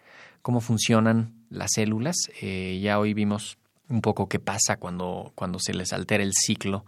cómo 0.41 0.61
funcionan 0.61 1.35
las 1.51 1.73
células. 1.75 2.15
Eh, 2.41 2.79
ya 2.81 3.01
hoy 3.01 3.13
vimos 3.13 3.59
un 3.89 4.03
poco 4.03 4.29
qué 4.29 4.39
pasa 4.39 4.77
cuando, 4.77 5.33
cuando 5.35 5.59
se 5.59 5.75
les 5.75 5.93
altera 5.93 6.23
el 6.23 6.33
ciclo 6.33 6.85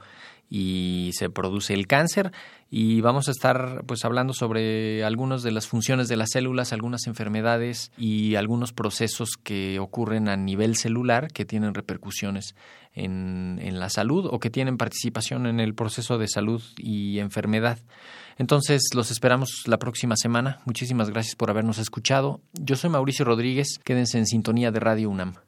y 0.51 1.11
se 1.15 1.31
produce 1.31 1.75
el 1.75 1.87
cáncer 1.87 2.33
y 2.71 3.01
vamos 3.01 3.29
a 3.29 3.31
estar 3.31 3.85
pues 3.87 4.05
hablando 4.05 4.33
sobre 4.33 5.05
algunas 5.05 5.43
de 5.43 5.53
las 5.53 5.67
funciones 5.67 6.09
de 6.09 6.17
las 6.17 6.31
células, 6.31 6.73
algunas 6.73 7.07
enfermedades 7.07 7.93
y 7.97 8.35
algunos 8.35 8.73
procesos 8.73 9.31
que 9.43 9.79
ocurren 9.79 10.29
a 10.29 10.37
nivel 10.37 10.77
celular 10.77 11.29
que 11.29 11.45
tienen 11.45 11.75
repercusiones 11.75 12.55
en, 12.93 13.59
en 13.63 13.79
la 13.79 13.89
salud 13.89 14.29
o 14.31 14.39
que 14.39 14.51
tienen 14.51 14.77
participación 14.77 15.47
en 15.47 15.61
el 15.61 15.75
proceso 15.75 16.19
de 16.19 16.29
salud 16.29 16.63
y 16.77 17.19
enfermedad. 17.21 17.79
Entonces 18.37 18.91
los 18.95 19.11
esperamos 19.11 19.65
la 19.67 19.79
próxima 19.79 20.15
semana. 20.17 20.61
Muchísimas 20.65 21.11
gracias 21.11 21.37
por 21.37 21.51
habernos 21.51 21.79
escuchado. 21.79 22.41
Yo 22.53 22.77
soy 22.77 22.91
Mauricio 22.91 23.25
Rodríguez. 23.25 23.79
Quédense 23.83 24.19
en 24.19 24.27
sintonía 24.27 24.71
de 24.71 24.81
Radio 24.81 25.11
UNAM. 25.11 25.48